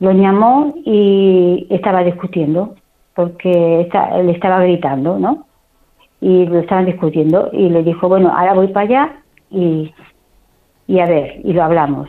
lo 0.00 0.12
llamó 0.12 0.74
y 0.84 1.66
estaba 1.70 2.04
discutiendo, 2.04 2.74
porque 3.14 3.80
esta- 3.82 4.16
él 4.18 4.30
estaba 4.30 4.60
gritando, 4.62 5.18
¿no? 5.18 5.44
Y 6.20 6.46
lo 6.46 6.60
estaban 6.60 6.86
discutiendo 6.86 7.50
y 7.52 7.68
le 7.68 7.82
dijo, 7.82 8.08
bueno, 8.08 8.30
ahora 8.36 8.54
voy 8.54 8.68
para 8.68 8.86
allá 8.86 9.12
y, 9.50 9.92
y 10.88 10.98
a 11.00 11.06
ver, 11.06 11.40
y 11.44 11.52
lo 11.52 11.62
hablamos. 11.62 12.08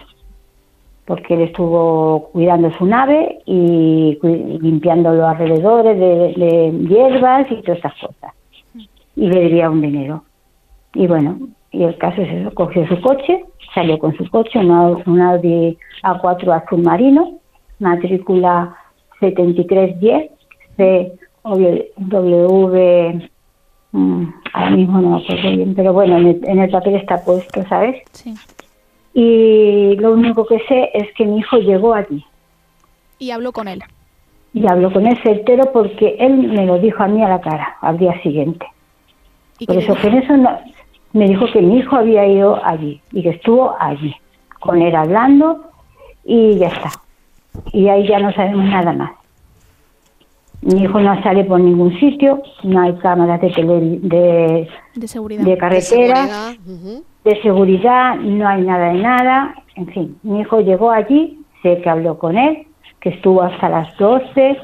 Porque 1.05 1.33
él 1.33 1.41
estuvo 1.41 2.29
cuidando 2.31 2.71
su 2.77 2.85
nave 2.85 3.39
y, 3.45 4.17
limpiando 4.61 5.13
los 5.13 5.25
alrededores 5.25 5.99
de, 5.99 6.71
hierbas 6.87 7.51
y 7.51 7.61
todas 7.61 7.77
estas 7.77 7.93
cosas. 7.99 8.33
Y 9.15 9.27
le 9.27 9.41
debía 9.41 9.69
un 9.69 9.81
dinero. 9.81 10.23
Y 10.93 11.07
bueno, 11.07 11.37
y 11.71 11.83
el 11.83 11.97
caso 11.97 12.21
es 12.21 12.31
eso, 12.31 12.53
cogió 12.53 12.87
su 12.87 12.99
coche, 13.01 13.45
salió 13.75 13.99
con 13.99 14.15
su 14.15 14.27
coche, 14.29 14.59
un 14.59 15.21
Audi 15.21 15.77
A4 16.03 16.63
azul 16.63 16.81
marino, 16.81 17.37
matrícula 17.79 18.75
7310, 19.19 20.31
CW, 21.43 23.29
mm, 23.91 24.25
ahora 24.53 24.69
mismo 24.71 25.01
no 25.01 25.09
me 25.09 25.23
acuerdo 25.23 25.49
bien, 25.51 25.75
pero 25.75 25.93
bueno, 25.93 26.17
en 26.17 26.27
el, 26.27 26.39
en 26.47 26.59
el 26.59 26.69
papel 26.69 26.95
está 26.95 27.23
puesto, 27.23 27.63
¿sabes? 27.67 27.97
Sí. 28.13 28.33
Y 29.21 29.97
lo 29.97 30.13
único 30.13 30.45
que 30.45 30.59
sé 30.69 30.91
es 30.93 31.11
que 31.15 31.25
mi 31.25 31.39
hijo 31.39 31.57
llegó 31.57 31.93
allí 31.93 32.23
Y 33.17 33.31
habló 33.31 33.51
con 33.51 33.67
él. 33.67 33.83
y 34.53 34.65
habló 34.65 34.93
con 34.93 35.05
él 35.05 35.17
certero 35.21 35.73
porque 35.73 36.15
él 36.19 36.37
me 36.37 36.65
lo 36.65 36.79
dijo 36.79 37.03
a 37.03 37.07
mí 37.07 37.21
a 37.21 37.27
la 37.27 37.41
cara 37.41 37.75
al 37.81 37.97
día 37.97 38.13
siguiente. 38.21 38.65
¿Y 39.59 39.65
Por 39.65 39.75
eso 39.75 39.93
que 39.95 40.07
en 40.07 40.17
eso 40.19 40.37
no- 40.37 40.57
me 41.11 41.27
dijo 41.27 41.45
que 41.51 41.61
mi 41.61 41.79
hijo 41.79 41.97
había 41.97 42.25
ido 42.27 42.61
allí 42.63 43.01
y 43.11 43.21
que 43.21 43.31
estuvo 43.31 43.75
allí 43.77 44.15
con 44.61 44.81
él 44.81 44.95
hablando 44.95 45.65
y 46.23 46.57
ya 46.57 46.67
está. 46.67 46.89
Y 47.73 47.89
ahí 47.89 48.07
ya 48.07 48.19
no 48.19 48.31
sabemos 48.31 48.63
nada 48.65 48.93
más. 48.93 49.11
Mi 50.61 50.83
hijo 50.83 50.99
no 51.01 51.21
sale 51.23 51.43
por 51.43 51.59
ningún 51.59 51.99
sitio, 51.99 52.41
no 52.63 52.81
hay 52.81 52.93
cámaras 52.99 53.41
de, 53.41 53.49
tele, 53.49 53.79
de, 54.01 54.69
de 54.95 55.07
seguridad? 55.09 55.43
de 55.43 55.51
De 55.51 55.57
carretera. 55.57 56.55
De 57.23 57.41
seguridad, 57.41 58.15
no 58.17 58.47
hay 58.47 58.61
nada 58.61 58.93
de 58.93 58.99
nada. 59.01 59.55
En 59.75 59.87
fin, 59.87 60.17
mi 60.23 60.41
hijo 60.41 60.61
llegó 60.61 60.91
allí, 60.91 61.39
sé 61.61 61.81
que 61.81 61.89
habló 61.89 62.17
con 62.17 62.37
él, 62.37 62.67
que 62.99 63.09
estuvo 63.09 63.41
hasta 63.41 63.69
las 63.69 63.95
12 63.97 64.57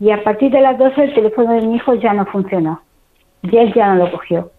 y 0.00 0.10
a 0.10 0.22
partir 0.22 0.50
de 0.50 0.60
las 0.60 0.78
12 0.78 1.04
el 1.04 1.14
teléfono 1.14 1.52
de 1.52 1.62
mi 1.66 1.76
hijo 1.76 1.94
ya 1.94 2.12
no 2.14 2.24
funcionó. 2.26 2.80
Y 3.42 3.56
él 3.56 3.72
ya 3.74 3.94
no 3.94 4.04
lo 4.04 4.10
cogió. 4.12 4.50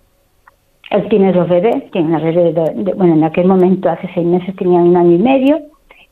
Él 0.90 1.08
tiene 1.10 1.32
dos 1.32 1.48
bebés, 1.48 1.90
tiene 1.92 2.08
una 2.10 2.20
bebé, 2.20 2.52
de, 2.52 2.74
de- 2.84 2.94
bueno, 2.94 3.14
en 3.16 3.24
aquel 3.24 3.48
momento 3.48 3.90
hace 3.90 4.10
seis 4.14 4.26
meses 4.28 4.56
tenía 4.58 4.80
un 4.80 4.96
año 4.98 5.12
y 5.16 5.20
medio 5.20 5.60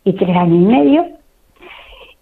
y 0.06 0.13
tres 0.13 0.36
años 0.38 0.56
y 0.56 0.65
medio. 0.65 1.06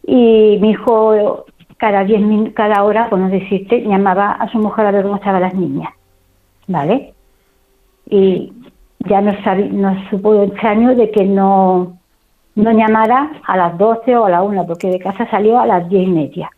Y 0.05 0.57
mi 0.61 0.71
hijo 0.71 1.45
cada 1.77 2.03
diez 2.03 2.21
cada 2.53 2.83
hora, 2.83 3.09
por 3.09 3.19
no 3.19 3.29
decirte, 3.29 3.81
llamaba 3.83 4.31
a 4.31 4.49
su 4.49 4.57
mujer 4.57 4.87
a 4.87 4.91
ver 4.91 5.03
cómo 5.03 5.17
estaban 5.17 5.41
las 5.41 5.53
niñas. 5.53 5.89
¿Vale? 6.67 7.13
y 8.09 8.51
ya 8.99 9.21
nos, 9.21 9.35
nos 9.71 10.09
supo 10.09 10.41
extraño 10.43 10.95
de 10.95 11.11
que 11.11 11.25
no, 11.25 11.97
no 12.55 12.71
llamara 12.71 13.31
a 13.45 13.57
las 13.57 13.77
12 13.77 14.15
o 14.17 14.25
a 14.25 14.29
la 14.29 14.43
1, 14.43 14.65
porque 14.65 14.89
de 14.89 14.99
casa 14.99 15.29
salió 15.29 15.59
a 15.59 15.65
las 15.65 15.87
10 15.89 16.07
y 16.07 16.11
media. 16.11 16.49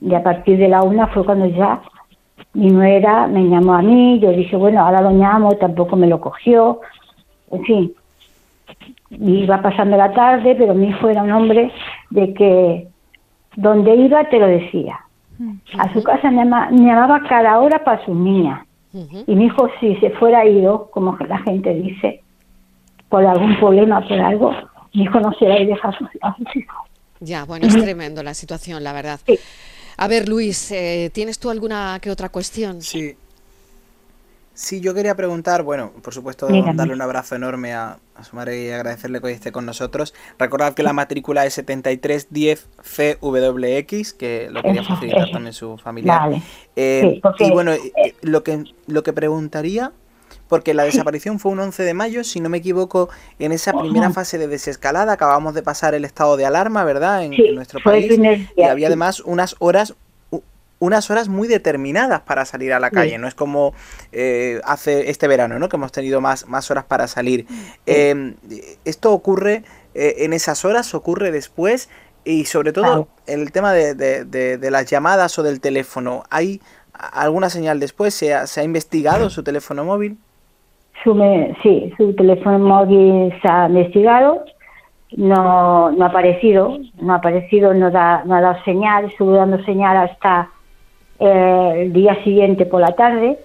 Y 0.00 0.14
a 0.14 0.22
partir 0.22 0.58
de 0.58 0.68
la 0.68 0.82
1 0.82 1.08
fue 1.08 1.24
cuando 1.24 1.46
ya 1.46 1.80
mi 2.54 2.70
nuera 2.70 3.26
me 3.28 3.44
llamó 3.48 3.74
a 3.74 3.82
mí, 3.82 4.18
yo 4.18 4.30
dije, 4.32 4.56
bueno, 4.56 4.80
ahora 4.84 5.00
lo 5.00 5.10
llamo, 5.12 5.52
tampoco 5.56 5.96
me 5.96 6.06
lo 6.06 6.20
cogió, 6.20 6.80
en 7.50 7.62
fin. 7.64 7.92
Iba 9.10 9.60
pasando 9.62 9.96
la 9.96 10.12
tarde, 10.12 10.54
pero 10.56 10.74
mi 10.74 10.88
hijo 10.88 11.08
era 11.08 11.22
un 11.22 11.30
hombre 11.32 11.70
de 12.10 12.32
que 12.34 12.88
donde 13.56 13.94
iba 13.94 14.24
te 14.24 14.38
lo 14.38 14.46
decía. 14.46 14.98
A 15.78 15.92
su 15.92 16.02
casa 16.02 16.30
me 16.30 16.38
llama- 16.44 16.68
me 16.70 16.86
llamaba 16.86 17.20
cada 17.28 17.58
hora 17.60 17.82
para 17.84 18.04
sus 18.04 18.14
niñas. 18.16 18.60
Y 18.92 19.34
mi 19.34 19.46
hijo, 19.46 19.68
si 19.80 19.96
se 19.96 20.10
fuera 20.10 20.46
ido, 20.46 20.90
como 20.90 21.16
la 21.26 21.38
gente 21.38 21.72
dice, 21.74 22.22
por 23.08 23.24
algún 23.24 23.56
problema, 23.58 24.06
por 24.06 24.20
algo, 24.20 24.52
mi 24.92 25.04
hijo 25.04 25.20
no 25.20 25.32
se 25.34 25.48
va 25.48 25.54
a 25.54 25.58
dejar 25.58 25.94
a 25.94 25.98
sus, 25.98 26.08
a 26.20 26.36
sus 26.36 26.56
hijos. 26.56 26.76
Ya, 27.20 27.44
bueno, 27.44 27.66
es 27.66 27.80
tremendo 27.80 28.22
la 28.22 28.34
situación, 28.34 28.82
la 28.82 28.92
verdad. 28.92 29.20
Sí. 29.26 29.38
A 29.96 30.08
ver, 30.08 30.28
Luis, 30.28 30.72
eh, 30.72 31.10
¿tienes 31.12 31.38
tú 31.38 31.50
alguna 31.50 31.98
que 32.02 32.10
otra 32.10 32.28
cuestión? 32.30 32.82
Sí. 32.82 33.14
Sí, 34.54 34.80
yo 34.80 34.92
quería 34.92 35.14
preguntar, 35.14 35.62
bueno, 35.62 35.92
por 36.02 36.12
supuesto, 36.12 36.46
Dígame. 36.46 36.74
darle 36.74 36.92
un 36.92 37.00
abrazo 37.00 37.34
enorme 37.36 37.72
a, 37.72 37.98
a 38.14 38.24
su 38.24 38.36
madre 38.36 38.62
y 38.62 38.70
agradecerle 38.70 39.20
que 39.20 39.28
hoy 39.28 39.32
esté 39.32 39.50
con 39.50 39.64
nosotros. 39.64 40.12
Recordad 40.38 40.74
que 40.74 40.82
la 40.82 40.92
matrícula 40.92 41.46
es 41.46 41.54
7310 41.54 42.68
FWX, 42.82 44.12
que 44.12 44.48
lo 44.50 44.62
quería 44.62 44.82
facilitar 44.84 45.22
eso. 45.22 45.32
también 45.32 45.52
su 45.54 45.78
familiar. 45.78 46.20
Vale. 46.20 46.42
Eh, 46.76 47.00
Sí, 47.14 47.20
porque- 47.22 47.46
y 47.46 47.50
bueno, 47.50 47.72
eh, 47.72 48.14
lo 48.20 48.42
que, 48.44 48.64
lo 48.86 49.02
que 49.02 49.12
preguntaría 49.12 49.92
porque 50.48 50.74
la 50.74 50.84
desaparición 50.84 51.38
fue 51.38 51.50
un 51.52 51.60
11 51.60 51.82
de 51.82 51.94
mayo, 51.94 52.24
si 52.24 52.38
no 52.40 52.50
me 52.50 52.58
equivoco, 52.58 53.08
en 53.38 53.52
esa 53.52 53.72
primera 53.72 54.10
fase 54.10 54.36
de 54.36 54.48
desescalada, 54.48 55.14
acabamos 55.14 55.54
de 55.54 55.62
pasar 55.62 55.94
el 55.94 56.04
estado 56.04 56.36
de 56.36 56.44
alarma, 56.44 56.84
¿verdad? 56.84 57.24
En, 57.24 57.54
nuestro 57.54 57.80
país. 57.82 58.20
y 58.54 58.62
había 58.62 58.88
además 58.88 59.20
unas 59.20 59.56
horas 59.60 59.94
unas 60.82 61.12
horas 61.12 61.28
muy 61.28 61.46
determinadas 61.46 62.22
para 62.22 62.44
salir 62.44 62.72
a 62.72 62.80
la 62.80 62.90
calle, 62.90 63.16
no 63.16 63.28
es 63.28 63.36
como 63.36 63.72
eh, 64.10 64.60
hace 64.64 65.10
este 65.10 65.28
verano, 65.28 65.60
¿no? 65.60 65.68
Que 65.68 65.76
hemos 65.76 65.92
tenido 65.92 66.20
más, 66.20 66.48
más 66.48 66.72
horas 66.72 66.82
para 66.82 67.06
salir. 67.06 67.46
Em, 67.86 68.34
esto 68.84 69.12
ocurre 69.12 69.62
eh, 69.94 70.16
en 70.18 70.32
esas 70.32 70.64
horas, 70.64 70.92
ocurre 70.92 71.30
después 71.30 71.88
y 72.24 72.46
sobre 72.46 72.72
todo 72.72 73.06
el 73.28 73.52
tema 73.52 73.72
de, 73.72 73.94
de, 73.94 74.70
las 74.72 74.86
llamadas 74.86 75.38
o 75.38 75.44
del 75.44 75.60
teléfono. 75.60 76.24
¿Hay 76.30 76.60
alguna 76.94 77.48
señal 77.48 77.78
después? 77.78 78.12
¿Se 78.12 78.34
ha, 78.34 78.48
se 78.48 78.60
ha 78.60 78.64
investigado 78.64 79.30
su 79.30 79.44
teléfono 79.44 79.84
móvil? 79.84 80.18
sí, 81.62 81.92
su 81.96 82.12
teléfono 82.16 82.58
móvil 82.58 83.32
se 83.40 83.48
ha 83.48 83.68
investigado, 83.68 84.44
no, 85.16 85.92
no 85.92 86.04
ha 86.04 86.08
aparecido, 86.08 86.76
no 87.00 87.12
ha 87.12 87.16
aparecido, 87.18 87.72
no, 87.72 87.92
da, 87.92 88.24
no 88.24 88.34
ha 88.34 88.40
dado 88.40 88.64
señal, 88.64 89.04
estuvo 89.04 89.30
dando 89.32 89.62
señal 89.64 89.96
hasta 89.96 90.50
eh, 91.24 91.82
el 91.82 91.92
día 91.92 92.20
siguiente 92.24 92.66
por 92.66 92.80
la 92.80 92.96
tarde 92.96 93.38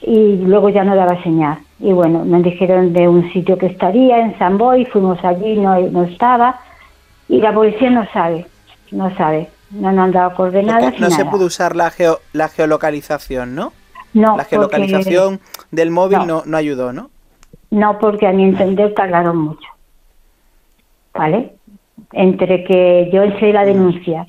y 0.00 0.36
luego 0.36 0.68
ya 0.68 0.84
no 0.84 0.94
daba 0.94 1.20
señal. 1.24 1.58
Y 1.80 1.92
bueno, 1.92 2.24
nos 2.24 2.44
dijeron 2.44 2.92
de 2.92 3.08
un 3.08 3.32
sitio 3.32 3.58
que 3.58 3.66
estaría 3.66 4.20
en 4.20 4.38
San 4.38 4.58
Boy, 4.58 4.84
fuimos 4.84 5.18
allí, 5.24 5.56
no, 5.56 5.80
no 5.80 6.04
estaba, 6.04 6.60
y 7.28 7.40
la 7.40 7.52
policía 7.52 7.90
no 7.90 8.06
sabe, 8.12 8.46
no 8.92 9.12
sabe, 9.16 9.48
no 9.72 9.90
nos 9.90 10.04
han 10.04 10.12
dado 10.12 10.34
coordenadas. 10.34 11.00
No, 11.00 11.10
se 11.10 11.24
pudo 11.24 11.46
usar 11.46 11.74
la, 11.74 11.90
geo, 11.90 12.20
la 12.32 12.48
geolocalización, 12.48 13.56
¿no? 13.56 13.72
No. 14.14 14.36
La 14.36 14.44
geolocalización 14.44 15.40
del 15.72 15.90
móvil 15.90 16.26
no. 16.26 16.44
no. 16.46 16.56
ayudó, 16.56 16.92
¿no? 16.92 17.10
No, 17.70 17.98
porque 17.98 18.28
a 18.28 18.32
mi 18.32 18.44
entender 18.44 18.94
tardaron 18.94 19.36
mucho. 19.36 19.66
¿Vale? 21.12 21.54
Entre 22.12 22.62
que 22.64 23.10
yo 23.12 23.24
hice 23.24 23.52
la 23.52 23.64
denuncia, 23.64 24.28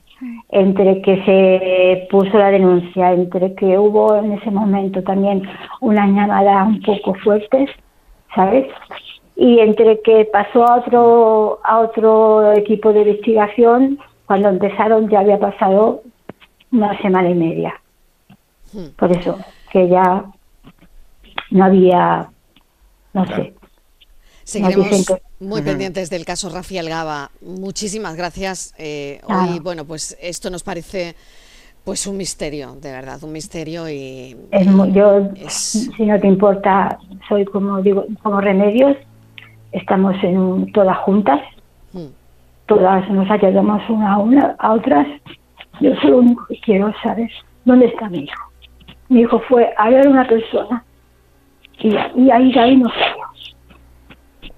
entre 0.56 1.02
que 1.02 1.24
se 1.26 2.08
puso 2.12 2.38
la 2.38 2.52
denuncia, 2.52 3.12
entre 3.12 3.56
que 3.56 3.78
hubo 3.80 4.16
en 4.16 4.34
ese 4.34 4.52
momento 4.52 5.02
también 5.02 5.42
una 5.82 6.06
llamada 6.06 6.64
un 6.64 6.80
poco 6.82 7.16
fuertes, 7.16 7.72
¿sabes? 8.36 8.68
Y 9.36 9.60
entre 9.60 10.00
que 10.02 10.26
pasó 10.26 10.64
a 10.68 10.76
otro 10.76 11.60
a 11.64 11.80
otro 11.80 12.54
equipo 12.54 12.94
de 12.94 13.02
investigación, 13.02 13.98
cuando 14.28 14.50
empezaron 14.50 15.10
ya 15.10 15.22
había 15.22 15.40
pasado 15.40 16.04
una 16.72 16.96
semana 17.02 17.30
y 17.32 17.36
media. 17.36 17.74
Hmm. 18.74 18.90
Por 18.96 19.12
eso 19.12 19.40
que 19.72 19.90
ya 19.90 20.24
no 21.50 21.66
había, 21.66 22.30
no 23.14 23.26
sé. 23.26 23.56
Seguiremos 24.44 25.20
muy 25.44 25.62
pendientes 25.62 26.10
del 26.10 26.26
caso 26.26 26.50
Rafael 26.50 26.90
Gaba. 26.90 27.32
Muchísimas 27.42 28.16
gracias. 28.16 28.74
Eh, 28.78 29.22
hoy, 29.26 29.60
bueno, 29.60 29.86
pues 29.86 30.18
esto 30.22 30.50
nos 30.50 30.64
parece 30.64 31.16
pues 31.84 32.08
un 32.08 32.16
misterio, 32.16 32.76
de 32.82 32.92
verdad, 32.92 33.22
un 33.24 33.34
misterio 33.34 33.90
y... 33.90 34.38
yo, 34.94 35.30
si 35.50 36.06
no 36.06 36.18
te 36.18 36.28
importa, 36.28 36.98
soy 37.28 37.44
como 37.44 37.82
digo, 37.82 38.06
como 38.22 38.40
remedios, 38.40 38.96
estamos 39.74 40.16
en 40.24 40.72
todas 40.72 40.98
juntas, 41.00 41.42
hmm. 41.92 42.08
todas 42.68 43.10
nos 43.10 43.30
ayudamos 43.30 43.82
una 43.90 44.14
a 44.14 44.18
una 44.18 44.56
a 44.60 44.74
otras. 44.74 45.08
Yo 45.82 45.94
solo 46.02 46.20
único 46.20 46.46
que 46.46 46.60
quiero 46.62 46.94
saber 47.02 47.30
dónde 47.66 47.88
está 47.88 48.08
mi 48.10 48.20
hijo. 48.20 48.52
Mi 49.10 49.22
hijo 49.22 49.42
fue 49.50 49.74
a 49.78 49.90
ver 49.90 50.08
a 50.08 50.10
una 50.10 50.26
persona 50.26 50.86
y, 51.80 51.90
y 52.16 52.32
ahí, 52.32 52.58
ahí 52.58 52.78
no. 52.78 52.90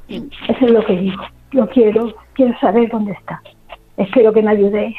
Eso 0.08 0.66
es 0.66 0.72
lo 0.72 0.86
que 0.86 0.98
digo. 0.98 1.24
Yo 1.52 1.68
quiero, 1.70 2.14
quiero 2.34 2.58
saber 2.60 2.90
dónde 2.90 3.14
está. 3.14 3.42
Espero 3.98 4.34
que 4.34 4.42
me 4.42 4.52
ayudéis 4.52 4.96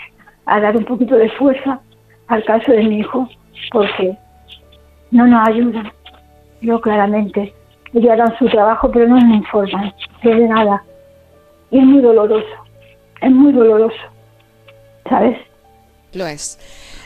a 0.46 0.60
dar 0.60 0.76
un 0.76 0.84
poquito 0.84 1.16
de 1.16 1.28
fuerza 1.30 1.80
al 2.28 2.44
caso 2.44 2.72
de 2.72 2.82
mi 2.84 3.00
hijo, 3.00 3.28
porque 3.72 4.16
no 5.10 5.26
nos 5.26 5.48
ayudan. 5.48 5.92
Yo 6.60 6.80
claramente, 6.80 7.54
ellos 7.92 8.10
harán 8.10 8.36
su 8.38 8.46
trabajo, 8.46 8.90
pero 8.90 9.08
no 9.08 9.16
me 9.16 9.36
informan 9.36 9.92
de 10.22 10.48
nada. 10.48 10.82
Y 11.70 11.78
es 11.78 11.84
muy 11.84 12.00
doloroso, 12.00 12.46
es 13.20 13.30
muy 13.30 13.52
doloroso, 13.52 13.96
¿sabes? 15.08 15.38
Lo 16.12 16.26
es. 16.26 16.58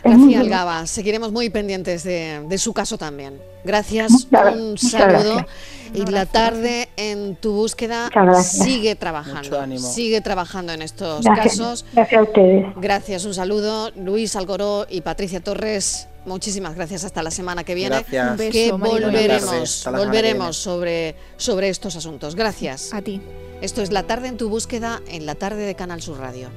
Gracias, 0.03 0.41
Algaba. 0.41 0.87
Seguiremos 0.87 1.33
muy 1.33 1.51
pendientes 1.51 2.05
de, 2.05 2.59
su 2.59 2.73
caso 2.73 2.99
también. 2.99 3.41
Gracias, 3.65 4.29
un 4.31 4.79
saludo. 4.79 5.47
Y 5.93 6.07
la 6.07 6.27
tarde 6.27 6.89
en 6.97 7.37
tu 7.37 7.53
búsqueda 7.53 8.11
sigue 8.43 8.95
trabajando. 8.95 9.79
Sigue 9.79 10.21
trabajando 10.21 10.73
en 10.73 10.83
estos 10.83 11.25
casos. 11.25 11.85
Gracias 11.93 12.21
a 12.21 12.23
ustedes. 12.23 12.67
Gracias, 12.77 13.25
un 13.25 13.35
saludo. 13.35 13.91
Luis 13.97 14.37
Algoró 14.37 14.87
y 14.89 15.01
Patricia 15.01 15.41
Torres, 15.41 16.09
muchísimas 16.27 16.75
gracias. 16.75 17.05
Hasta 17.05 17.23
la 17.23 17.31
semana 17.31 17.65
que 17.65 17.75
viene. 17.75 18.05
Gracias. 18.11 18.53
que 18.53 18.73
volveremos, 18.73 19.89
volveremos 19.91 20.57
sobre, 20.57 21.17
sobre 21.37 21.69
estos 21.69 21.97
asuntos. 21.97 22.35
Gracias. 22.35 22.95
A 22.95 23.03
ti. 23.03 23.21
Esto 23.61 23.83
es 23.83 23.93
La 23.93 24.05
tarde 24.05 24.29
en 24.29 24.37
tu 24.37 24.49
búsqueda 24.49 25.03
en 25.09 25.27
la 25.27 25.35
tarde 25.35 25.67
de 25.67 25.75
Canal 25.75 26.01
Sur 26.01 26.19
Radio. 26.19 26.49